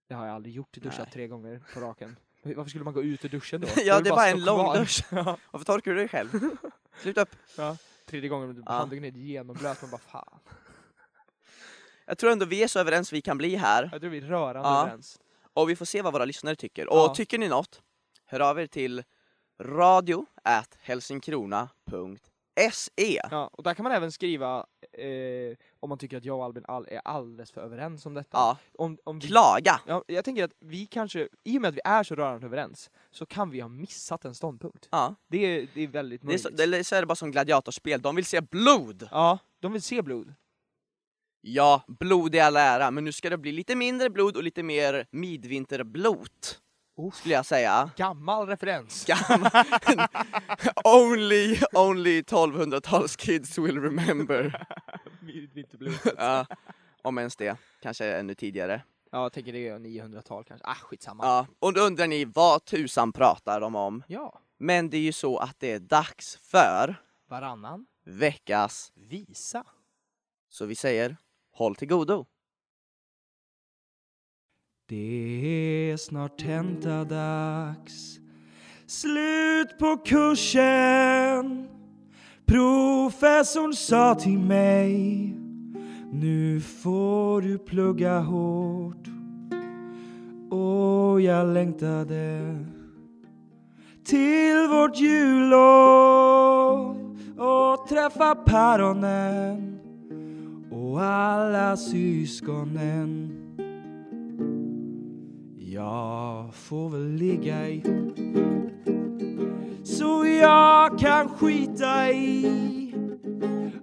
[0.07, 1.11] Det har jag aldrig gjort, duschat Nej.
[1.14, 2.16] tre gånger på raken.
[2.43, 3.68] Varför skulle man gå ut ur duschen då?
[3.86, 5.05] Ja, det är bara en lång dusch.
[5.11, 5.38] Ja.
[5.51, 6.30] Varför torkar du dig själv?
[7.01, 7.36] Sluta upp.
[8.05, 8.72] Tredje gången med Ja.
[8.72, 10.39] handduken är genomblöt, man bara fan.
[12.05, 13.89] Jag tror ändå vi är så överens vi kan bli här.
[13.91, 14.82] Jag tror vi är rörande Ja.
[14.82, 15.20] överens.
[15.54, 16.86] Och vi får se vad våra lyssnare tycker.
[16.89, 17.10] Ja.
[17.10, 17.82] Och tycker ni något,
[18.26, 19.04] hör av er till
[19.62, 23.22] radio at helsingkrona.se.
[23.32, 26.66] Ja, och där kan man även skriva eh, om man tycker att jag och Albin
[26.68, 28.30] all är alldeles för överens om detta.
[28.38, 29.82] Ja, Om, om vi, klaga!
[29.88, 32.89] ja, jag tänker att vi kanske, i och med att vi är så rörande överens,
[33.12, 34.88] så kan vi ha missat en ståndpunkt.
[34.91, 35.16] Ja.
[35.28, 36.41] Det är, det är väldigt Det är möjligt.
[36.41, 39.08] så, det är, så är det bara som gladiatorspel, de vill se blod!
[39.12, 40.34] Ja, de vill se blod.
[41.46, 44.64] Ja, blod i all ära, men nu ska det bli lite mindre blod och lite
[44.64, 46.60] mer midvinterblot.
[47.14, 47.89] Skulle jag säga.
[47.96, 49.06] Gammal referens.
[49.06, 49.52] Gammal.
[50.84, 54.66] only, only 1200-tals kids will remember.
[55.54, 55.94] Vinterblod.
[56.18, 56.46] Ja,
[57.02, 58.82] om ens det, kanske ännu tidigare.
[59.12, 60.68] Ja, jag tänker det är 900-tal kanske.
[60.68, 61.26] Ah, skitsamma.
[61.26, 64.04] Ja, och då undrar ni vad tusan pratar de om?
[64.08, 64.39] ja.
[64.58, 66.96] Men det är ju så att det är dags för
[67.30, 69.64] Varannan veckas, visa.
[70.50, 71.18] så vi säger
[71.54, 72.26] håll till godo.
[74.88, 78.20] Det är snart tentadags
[78.88, 81.68] Slut på kursen.
[82.45, 85.34] Professorn sa till mig
[86.12, 89.08] Nu får du plugga hårt.
[90.51, 92.58] Och jag längtade
[94.06, 96.38] till vårt jullov
[97.38, 99.83] och träffa päronen
[100.94, 103.32] och alla syskonen
[105.58, 107.84] jag får väl ligga i
[109.84, 112.96] så jag kan skita i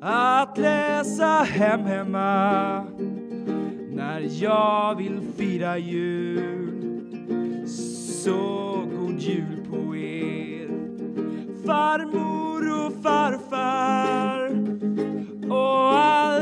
[0.01, 2.85] att läsa hem hemma
[3.91, 7.69] när jag vill fira jul.
[8.23, 10.69] Så god jul på er
[11.67, 14.51] farmor och farfar
[15.51, 16.40] och alla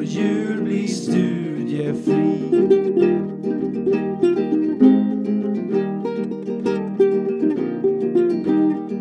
[0.00, 2.38] Vår jul blir studiefri.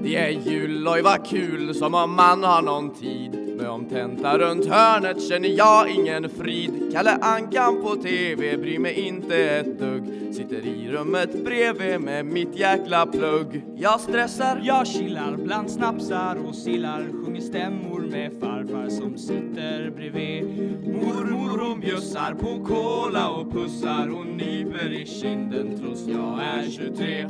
[0.04, 3.56] Det är jul, oj vad kul, som om man har någon tid.
[3.58, 6.92] Men om tenta runt hörnet känner jag ingen frid.
[6.94, 10.34] Kalle Ankan på TV bryr mig inte ett dugg.
[10.36, 13.64] Sitter i rummet bredvid med mitt jäkla plugg.
[13.76, 20.44] Jag stressar, Jag chillar bland snapsar och sillar Sjunger stämmor med farfar som sitter bredvid.
[20.88, 24.20] Mormor hon bjussar på kola och pussar.
[24.20, 27.28] Och nyper i kinden trots jag är 23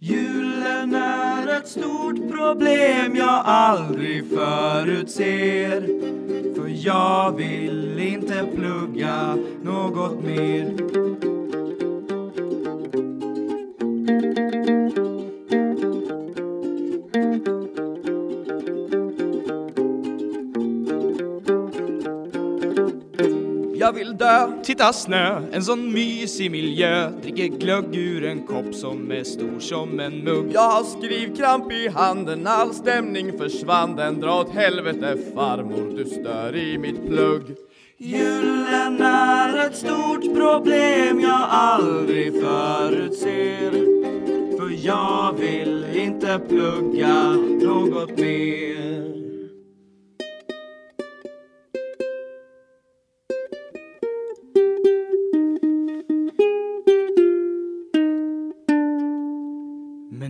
[0.00, 5.80] Julen är ett stort problem jag aldrig förutser.
[6.54, 11.17] För jag vill inte plugga något mer.
[23.98, 24.52] Vill dö.
[24.64, 30.00] Titta snö, en sån mysig miljö Dricker glögg ur en kopp som är stor som
[30.00, 33.96] en mugg Jag har skrivkramp i handen, all stämning försvann.
[33.96, 37.42] Den drar åt helvete farmor, du stör i mitt plugg.
[37.98, 43.70] Julen är ett stort problem jag aldrig förutser
[44.58, 47.32] För jag vill inte plugga
[47.62, 49.17] något mer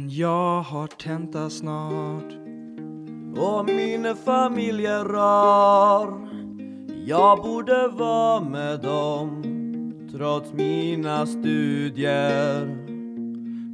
[0.08, 2.32] Men jag har tenta snart.
[3.36, 6.28] Och min familj är rar.
[7.06, 9.42] Jag borde vara med dem
[10.12, 12.78] Trots mina studier.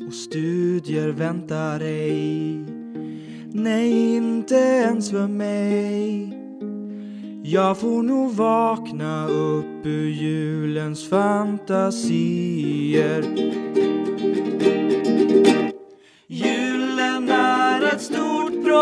[0.07, 2.65] Och studier väntar ej.
[3.53, 6.39] Nej, inte ens för mig.
[7.45, 12.35] Jag får nog vakna upp upp ur julens fantasier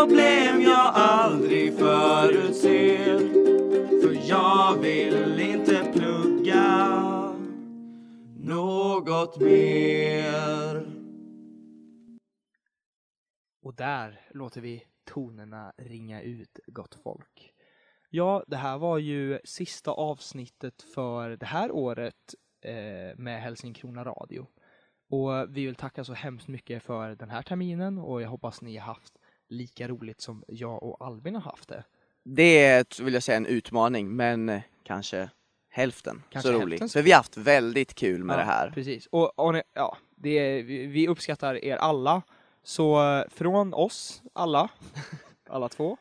[0.03, 3.17] problem jag aldrig förutser
[4.01, 6.89] För jag vill inte plugga
[8.37, 10.85] något mer
[13.61, 17.53] Och där låter vi tonerna ringa ut, gott folk.
[18.09, 24.47] Ja, det här var ju sista avsnittet för det här året eh, med Helsingkrona Radio.
[25.09, 28.77] Och vi vill tacka så hemskt mycket för den här terminen och jag hoppas ni
[28.77, 29.19] har haft
[29.53, 31.83] lika roligt som jag och Albin har haft det.
[32.25, 35.29] Det är, vill jag säga, en utmaning, men eh, kanske
[35.69, 36.91] hälften Kanske så roligt.
[36.91, 38.71] För vi har haft väldigt kul med Ja, det här.
[38.71, 39.07] Precis.
[39.07, 42.21] Och, och ja, det vi, uppskattar er alla.
[42.63, 44.69] Så eh, från oss alla,
[45.49, 45.97] alla två,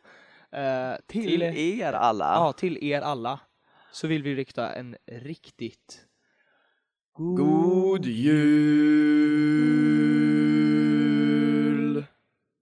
[0.52, 2.24] eh, till, Till er alla.
[2.24, 3.40] ja, till er alla,
[3.92, 6.06] så vill vi rikta en riktigt
[7.14, 9.42] God jul!